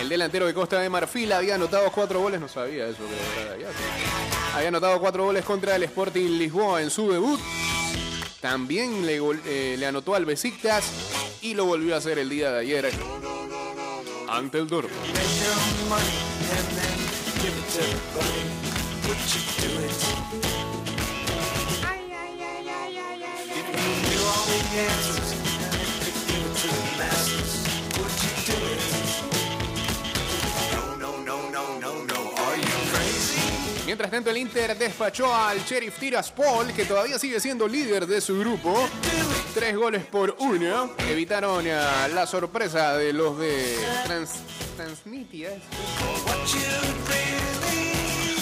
El 0.00 0.08
delantero 0.08 0.46
de 0.46 0.54
Costa 0.54 0.80
de 0.80 0.88
Marfil 0.88 1.30
había 1.32 1.56
anotado 1.56 1.92
cuatro 1.92 2.20
goles, 2.20 2.40
no 2.40 2.48
sabía 2.48 2.86
eso 2.86 3.00
que. 3.00 3.66
Había 4.54 4.68
anotado 4.68 4.98
cuatro 5.00 5.24
goles 5.24 5.44
contra 5.44 5.76
el 5.76 5.82
Sporting 5.82 6.38
Lisboa 6.38 6.80
en 6.80 6.88
su 6.88 7.12
debut. 7.12 7.38
También 8.40 9.04
le, 9.04 9.20
eh, 9.44 9.76
le 9.78 9.86
anotó 9.86 10.14
al 10.14 10.24
Besiktas 10.24 10.92
y 11.42 11.52
lo 11.52 11.66
volvió 11.66 11.94
a 11.94 11.98
hacer 11.98 12.18
el 12.18 12.30
día 12.30 12.52
de 12.52 12.60
ayer 12.60 12.90
ante 14.28 14.56
el 14.56 14.66
Dortmund. 14.66 14.96
Mientras 33.86 34.10
tanto, 34.10 34.30
el 34.30 34.36
Inter 34.36 34.76
despachó 34.76 35.34
al 35.34 35.64
Sheriff 35.64 35.98
Tiraspol, 35.98 36.72
que 36.72 36.84
todavía 36.84 37.18
sigue 37.18 37.40
siendo 37.40 37.66
líder 37.66 38.06
de 38.06 38.20
su 38.20 38.38
grupo. 38.38 38.88
Tres 39.54 39.76
goles 39.76 40.04
por 40.04 40.36
uno. 40.38 40.92
Evitaron 41.08 41.66
eh, 41.66 41.72
la 42.14 42.26
sorpresa 42.26 42.96
de 42.96 43.12
los 43.12 43.38
de 43.38 43.78
Trans 44.04 44.30
Transnitia. 44.76 45.50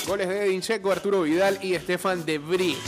Goles 0.06 0.28
de 0.28 0.46
Edin 0.46 0.62
Arturo 0.92 1.22
Vidal 1.22 1.58
y 1.62 1.74
Stefan 1.76 2.24
de 2.26 2.38
Vries. 2.38 2.78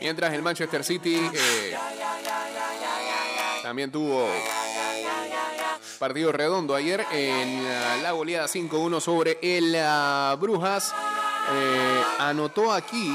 Mientras 0.00 0.32
el 0.34 0.42
Manchester 0.42 0.82
City 0.84 1.14
eh, 1.14 1.76
también 3.70 3.92
tuvo 3.92 4.28
partido 6.00 6.32
redondo 6.32 6.74
ayer 6.74 7.06
en 7.12 7.64
ah, 7.68 7.98
la 8.02 8.10
goleada 8.10 8.48
5-1 8.48 8.98
sobre 9.00 9.38
el 9.40 9.76
ah, 9.78 10.36
Brujas. 10.40 10.92
Eh, 11.52 12.02
anotó 12.18 12.72
aquí 12.72 13.14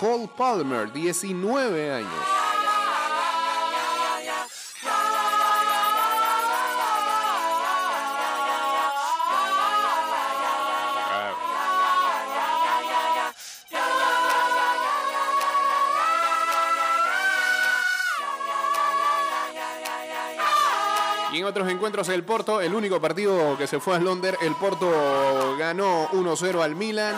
Cole 0.00 0.28
Palmer, 0.36 0.92
19 0.92 1.92
años. 1.92 2.35
Otros 21.46 21.68
encuentros 21.70 22.08
el 22.08 22.24
Porto, 22.24 22.60
el 22.60 22.74
único 22.74 23.00
partido 23.00 23.56
que 23.56 23.66
se 23.66 23.80
fue 23.80 23.96
a 23.96 23.98
Londres, 23.98 24.36
el 24.42 24.54
Porto 24.56 25.56
ganó 25.58 26.08
1-0 26.08 26.62
al 26.62 26.74
Milan. 26.74 27.14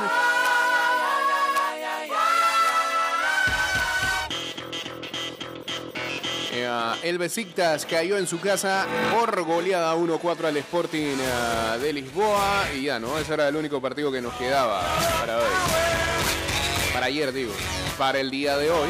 Eh, 6.53 6.69
el 7.05 7.19
Besiktas 7.19 7.87
cayó 7.87 8.19
en 8.19 8.27
su 8.27 8.41
casa 8.41 8.87
por 9.13 9.43
goleada 9.45 9.95
1-4 9.95 10.45
al 10.45 10.57
Sporting 10.59 11.17
eh, 11.19 11.79
de 11.81 11.93
Lisboa. 11.93 12.69
Y 12.77 12.83
ya, 12.83 12.99
¿no? 12.99 13.19
Ese 13.19 13.35
era 13.35 13.49
el 13.49 13.57
único 13.57 13.81
partido 13.81 14.13
que 14.13 14.21
nos 14.21 14.35
quedaba 14.35 14.83
para 15.21 15.39
hoy. 15.39 15.45
Para 16.93 17.07
ayer, 17.07 17.33
digo. 17.33 17.53
Para 17.97 18.21
el 18.21 18.31
día 18.31 18.57
de 18.57 18.71
hoy. 18.71 18.89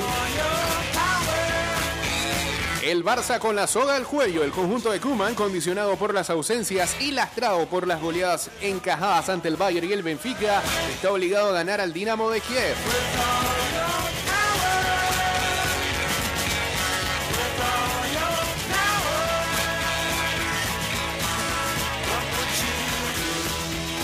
El 2.89 3.05
Barça 3.05 3.39
con 3.39 3.55
la 3.55 3.67
soga 3.67 3.97
al 3.97 4.07
cuello, 4.07 4.43
el 4.43 4.51
conjunto 4.51 4.91
de 4.91 4.99
Kuman, 4.99 5.35
condicionado 5.35 5.97
por 5.97 6.15
las 6.15 6.31
ausencias 6.31 6.99
y 6.99 7.11
lastrado 7.11 7.67
por 7.67 7.87
las 7.87 8.01
goleadas 8.01 8.49
encajadas 8.63 9.29
ante 9.29 9.49
el 9.49 9.57
Bayern 9.57 9.91
y 9.91 9.93
el 9.93 10.03
Benfica, 10.03 10.63
está 10.91 11.13
obligado 11.13 11.51
a 11.51 11.53
ganar 11.53 11.83
al 11.83 11.93
Dinamo 11.93 12.31
de 12.31 12.41
Kiev. 12.41 12.77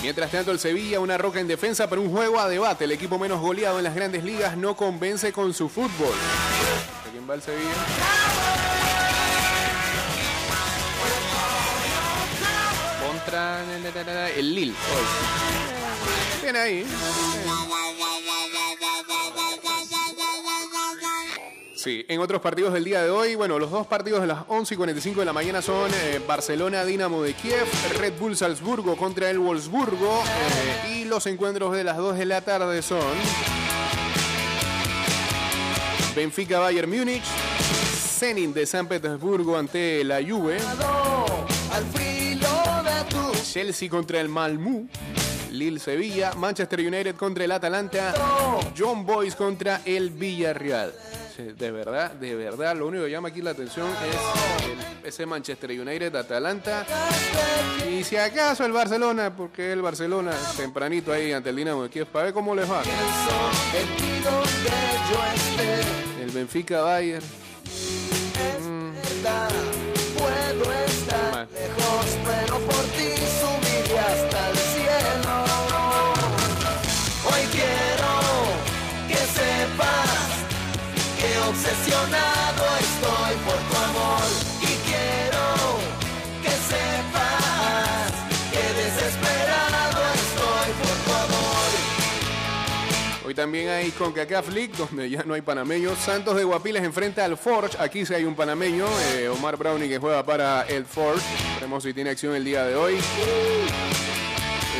Mientras 0.02 0.30
tanto, 0.30 0.50
el 0.50 0.58
Sevilla, 0.58 1.00
una 1.00 1.16
roca 1.16 1.40
en 1.40 1.48
defensa, 1.48 1.88
pero 1.88 2.02
un 2.02 2.10
juego 2.10 2.38
a 2.38 2.50
debate. 2.50 2.84
El 2.84 2.92
equipo 2.92 3.18
menos 3.18 3.40
goleado 3.40 3.78
en 3.78 3.84
las 3.84 3.94
grandes 3.94 4.24
ligas 4.24 4.58
no 4.58 4.76
convence 4.76 5.32
con 5.32 5.54
su 5.54 5.70
fútbol. 5.70 6.12
¿A 7.08 7.10
quién 7.10 7.26
va 7.26 7.32
el 7.32 7.40
Sevilla? 7.40 8.33
El 13.34 14.58
hoy. 14.58 14.74
Bien 16.42 16.56
ahí. 16.56 16.86
Sí, 21.76 22.04
en 22.08 22.20
otros 22.20 22.40
partidos 22.40 22.72
del 22.72 22.84
día 22.84 23.02
de 23.02 23.10
hoy, 23.10 23.34
bueno, 23.34 23.58
los 23.58 23.70
dos 23.70 23.86
partidos 23.86 24.20
de 24.22 24.28
las 24.28 24.44
11 24.48 24.72
y 24.72 24.76
45 24.76 25.20
de 25.20 25.26
la 25.26 25.32
mañana 25.32 25.60
son 25.60 25.90
eh, 25.92 26.20
Barcelona 26.26 26.84
Dinamo 26.84 27.22
de 27.22 27.34
Kiev, 27.34 27.66
Red 27.98 28.14
Bull 28.18 28.36
Salzburgo 28.36 28.96
contra 28.96 29.28
el 29.28 29.38
Wolfsburgo 29.38 30.22
eh, 30.86 31.00
y 31.00 31.04
los 31.04 31.26
encuentros 31.26 31.74
de 31.74 31.84
las 31.84 31.98
2 31.98 32.16
de 32.16 32.24
la 32.24 32.40
tarde 32.40 32.80
son 32.80 33.02
Benfica 36.16 36.60
Bayern 36.60 36.88
Múnich, 36.88 37.24
Zenit 38.18 38.54
de 38.54 38.64
San 38.64 38.86
Petersburgo 38.86 39.58
ante 39.58 40.04
la 40.04 40.22
Juve, 40.22 40.58
Chelsea 43.54 43.88
contra 43.88 44.20
el 44.20 44.28
Malmú, 44.28 44.88
Lille 45.52 45.78
Sevilla, 45.78 46.34
Manchester 46.34 46.80
United 46.80 47.14
contra 47.14 47.44
el 47.44 47.52
Atalanta, 47.52 48.12
John 48.76 49.06
Boys 49.06 49.36
contra 49.36 49.80
el 49.84 50.10
Villarreal. 50.10 50.92
De 51.56 51.70
verdad, 51.70 52.10
de 52.14 52.34
verdad, 52.34 52.74
lo 52.76 52.88
único 52.88 53.04
que 53.04 53.12
llama 53.12 53.28
aquí 53.28 53.42
la 53.42 53.50
atención 53.52 53.86
es 53.86 54.64
el- 54.66 55.06
ese 55.08 55.24
Manchester 55.24 55.70
United 55.70 56.16
Atalanta. 56.16 56.84
Y 57.88 58.02
si 58.02 58.16
acaso 58.16 58.64
el 58.66 58.72
Barcelona, 58.72 59.36
porque 59.36 59.70
el 59.72 59.82
Barcelona 59.82 60.32
tempranito 60.56 61.12
ahí 61.12 61.30
ante 61.30 61.50
el 61.50 61.54
Dinamo 61.54 61.84
de 61.84 61.90
Kiev, 61.90 62.08
para 62.08 62.24
ver 62.24 62.34
cómo 62.34 62.56
les 62.56 62.68
va. 62.68 62.82
El 66.20 66.30
Benfica 66.32 66.80
Bayern. 66.80 67.24
Puedo 72.24 72.53
también 93.44 93.68
hay 93.68 93.90
CONCACAF 93.90 94.48
League, 94.54 94.72
donde 94.78 95.10
ya 95.10 95.22
no 95.22 95.34
hay 95.34 95.42
panameños. 95.42 95.98
Santos 95.98 96.34
de 96.34 96.44
Guapiles 96.44 96.82
enfrenta 96.82 97.26
al 97.26 97.36
Forge. 97.36 97.76
Aquí 97.78 98.06
sí 98.06 98.14
hay 98.14 98.24
un 98.24 98.34
panameño, 98.34 98.86
eh, 99.12 99.28
Omar 99.28 99.58
Brownie, 99.58 99.86
que 99.86 99.98
juega 99.98 100.24
para 100.24 100.62
el 100.62 100.86
Forge. 100.86 101.22
Veremos 101.56 101.82
si 101.82 101.92
tiene 101.92 102.08
acción 102.08 102.34
el 102.34 102.42
día 102.42 102.64
de 102.64 102.74
hoy. 102.74 102.98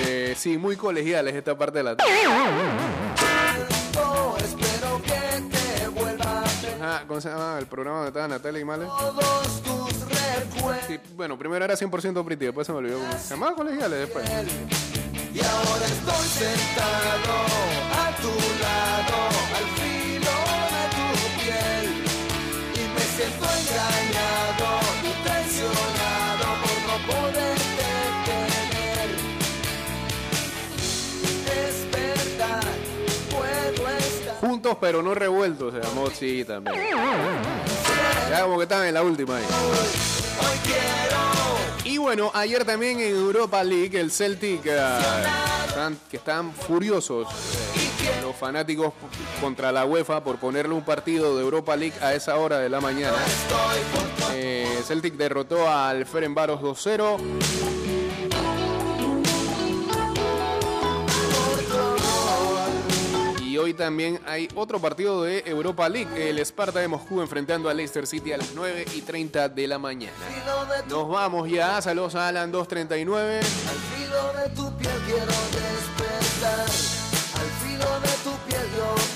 Eh, 0.07 0.35
sí, 0.39 0.57
muy 0.57 0.77
colegial 0.77 1.29
es 1.29 1.35
esta 1.35 1.59
parte 1.59 1.77
de 1.77 1.85
la... 1.85 1.97
Ajá, 6.81 7.05
¿cómo 7.07 7.21
se 7.21 7.29
llama? 7.29 7.57
El 7.59 7.67
programa 7.67 7.99
donde 7.99 8.09
estaba 8.09 8.29
Natalia 8.29 8.61
y 8.62 8.65
Male. 8.65 8.87
Sí, 10.87 10.99
bueno, 11.15 11.39
primero 11.39 11.62
era 11.67 11.75
100% 11.75 12.25
pretty, 12.25 12.47
después 12.47 12.67
se 12.67 12.73
me 12.73 12.79
olvidó. 12.79 12.99
Se 13.21 13.35
llamaba 13.35 13.55
colegiales 13.55 13.99
después. 13.99 14.25
Y 15.35 15.41
ahora 15.41 15.87
estoy 15.87 16.26
sentado 16.28 17.35
a 17.91 18.16
tu 18.22 18.35
lado, 18.62 19.18
al 19.57 19.66
filo 19.74 20.37
de 20.74 20.85
tu 20.95 21.09
piel. 21.43 21.87
Y 22.74 22.82
me 22.95 23.05
siento 23.16 23.45
engañado 23.45 24.66
y 25.03 25.11
traicionado 25.24 26.47
por 26.62 26.78
no 26.87 26.97
poderte 27.12 27.89
tener. 28.28 29.09
Es 31.66 31.76
verdad, 31.91 32.66
puedo 33.30 33.82
estar. 33.99 34.37
Juntos 34.41 34.76
pero 34.80 35.03
no 35.03 35.14
revueltos, 35.16 35.74
se 35.74 35.80
llamó 35.80 36.11
sí 36.11 36.45
también. 36.45 36.76
Ya 38.30 38.43
como 38.43 38.57
que 38.59 38.62
estaban 38.62 38.87
en 38.87 38.95
la 38.95 39.03
última 39.03 39.37
ahí. 39.39 39.45
Hoy 39.45 40.59
bueno, 42.05 42.31
ayer 42.35 42.67
también 42.67 43.01
en 43.01 43.17
Europa 43.17 43.65
League 43.65 43.99
el 43.99 44.11
Celtic, 44.11 44.61
eh, 44.67 44.79
que 46.11 46.19
están 46.19 46.53
furiosos 46.53 47.27
eh, 47.75 48.21
los 48.21 48.37
fanáticos 48.37 48.93
contra 49.41 49.73
la 49.73 49.87
UEFA 49.87 50.23
por 50.23 50.37
ponerle 50.37 50.75
un 50.75 50.85
partido 50.85 51.35
de 51.35 51.43
Europa 51.43 51.75
League 51.75 51.97
a 52.03 52.13
esa 52.13 52.37
hora 52.37 52.59
de 52.59 52.69
la 52.69 52.83
mañana. 52.83 53.17
Eh, 54.35 54.83
Celtic 54.87 55.15
derrotó 55.15 55.67
al 55.67 56.05
Ferenbaros 56.05 56.61
2-0. 56.61 57.74
Hoy 63.65 63.73
también 63.73 64.21
hay 64.27 64.47
otro 64.57 64.79
partido 64.79 65.23
de 65.23 65.43
Europa 65.47 65.89
League, 65.89 66.29
el 66.29 66.39
Sparta 66.41 66.81
de 66.81 66.89
Moscú 66.89 67.23
enfrentando 67.23 67.71
al 67.71 67.79
Leicester 67.79 68.07
City 68.07 68.33
a 68.33 68.37
las 68.37 68.53
9 68.55 68.85
y 68.95 69.01
30 69.01 69.49
de 69.49 69.67
la 69.67 69.79
mañana. 69.79 70.12
Nos 70.87 71.09
vamos 71.09 71.49
ya, 71.49 71.81
saludos 71.81 72.15
a 72.15 72.29
Alan 72.29 72.53
239. 72.53 73.39
Al 73.39 73.43
filo 73.43 74.33
de 74.35 74.55
tu 74.55 74.77
piel 74.77 74.93
quiero 75.07 75.33
despertar. 75.51 76.61
Al 77.41 77.51
filo 77.62 78.01
de 78.01 78.09
tu 78.23 78.37
piel 78.47 78.67
yo 78.77 79.14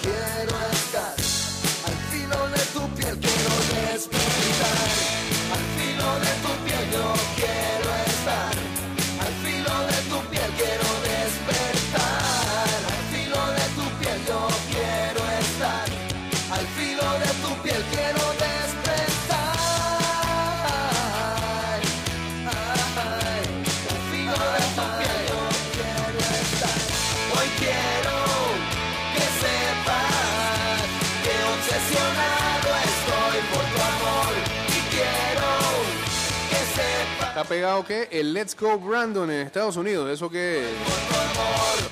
pegado 37.59 37.85
que 37.85 38.09
el 38.13 38.33
Let's 38.33 38.57
Go 38.57 38.79
Brandon 38.79 39.29
en 39.29 39.45
Estados 39.45 39.77
Unidos, 39.77 40.09
eso 40.09 40.31
que 40.31 40.63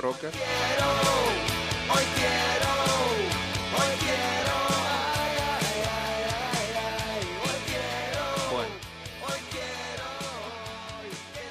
roca. 0.01 0.29
hoy 0.29 2.05
quiero. 2.15 2.77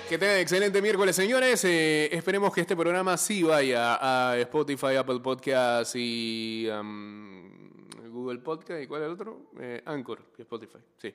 Que 0.07 0.18
tengan 0.18 0.38
excelente 0.38 0.82
miércoles, 0.82 1.13
señores. 1.13 1.66
Eh, 1.66 2.07
esperemos 2.16 2.53
que 2.53 2.61
este 2.61 2.74
programa 2.78 3.18
sí 3.18 3.43
vaya 3.43 3.97
a 3.99 4.38
Spotify, 4.38 4.95
Apple 4.95 5.20
Podcasts 5.20 5.93
y 5.97 6.70
um, 6.70 7.49
Google 8.13 8.39
Podcast. 8.39 8.82
¿Y 8.82 8.88
cuál 8.88 9.01
es 9.01 9.07
el 9.07 9.13
otro? 9.13 9.41
Eh, 9.59 9.82
Anchor 9.86 10.22
y 10.38 10.43
Spotify, 10.43 10.80
sí. 11.01 11.13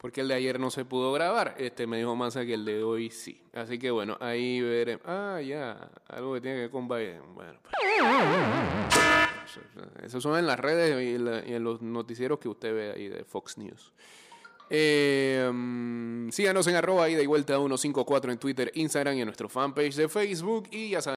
Porque 0.00 0.22
el 0.22 0.28
de 0.28 0.34
ayer 0.34 0.58
no 0.58 0.70
se 0.70 0.86
pudo 0.86 1.12
grabar. 1.12 1.54
Este 1.58 1.86
me 1.86 1.98
dijo 1.98 2.16
Massa 2.16 2.46
que 2.46 2.54
el 2.54 2.64
de 2.64 2.82
hoy 2.82 3.10
sí. 3.10 3.42
Así 3.52 3.78
que 3.78 3.90
bueno, 3.90 4.16
ahí 4.20 4.60
veremos. 4.62 5.02
Ah, 5.06 5.40
ya. 5.44 5.90
Algo 6.08 6.32
que 6.34 6.40
tiene 6.40 6.56
que 6.56 6.60
ver 6.62 6.70
con 6.70 6.88
Biden. 6.88 7.34
Bueno, 7.34 7.58
pues. 7.62 7.74
Eso- 10.02 10.20
son 10.20 10.38
en 10.38 10.46
las 10.46 10.58
redes 10.58 10.90
y 11.04 11.14
en, 11.16 11.24
la- 11.24 11.46
y 11.46 11.52
en 11.54 11.64
los 11.64 11.82
noticieros 11.82 12.38
que 12.38 12.48
usted 12.48 12.72
ve 12.74 12.92
ahí 12.92 13.08
de 13.08 13.24
Fox 13.24 13.58
News. 13.58 13.92
Eh, 14.72 15.50
mm, 15.52 16.30
síganos 16.30 16.66
en 16.68 16.76
arroba 16.76 17.08
ida 17.10 17.20
y 17.20 17.26
vuelta 17.26 17.56
154 17.56 18.30
en 18.30 18.38
Twitter, 18.38 18.70
Instagram 18.74 19.16
y 19.16 19.20
en 19.20 19.26
nuestro 19.26 19.48
fanpage 19.48 19.96
de 19.96 20.08
Facebook. 20.08 20.68
Y 20.70 20.90
ya 20.90 21.02
saben. 21.02 21.08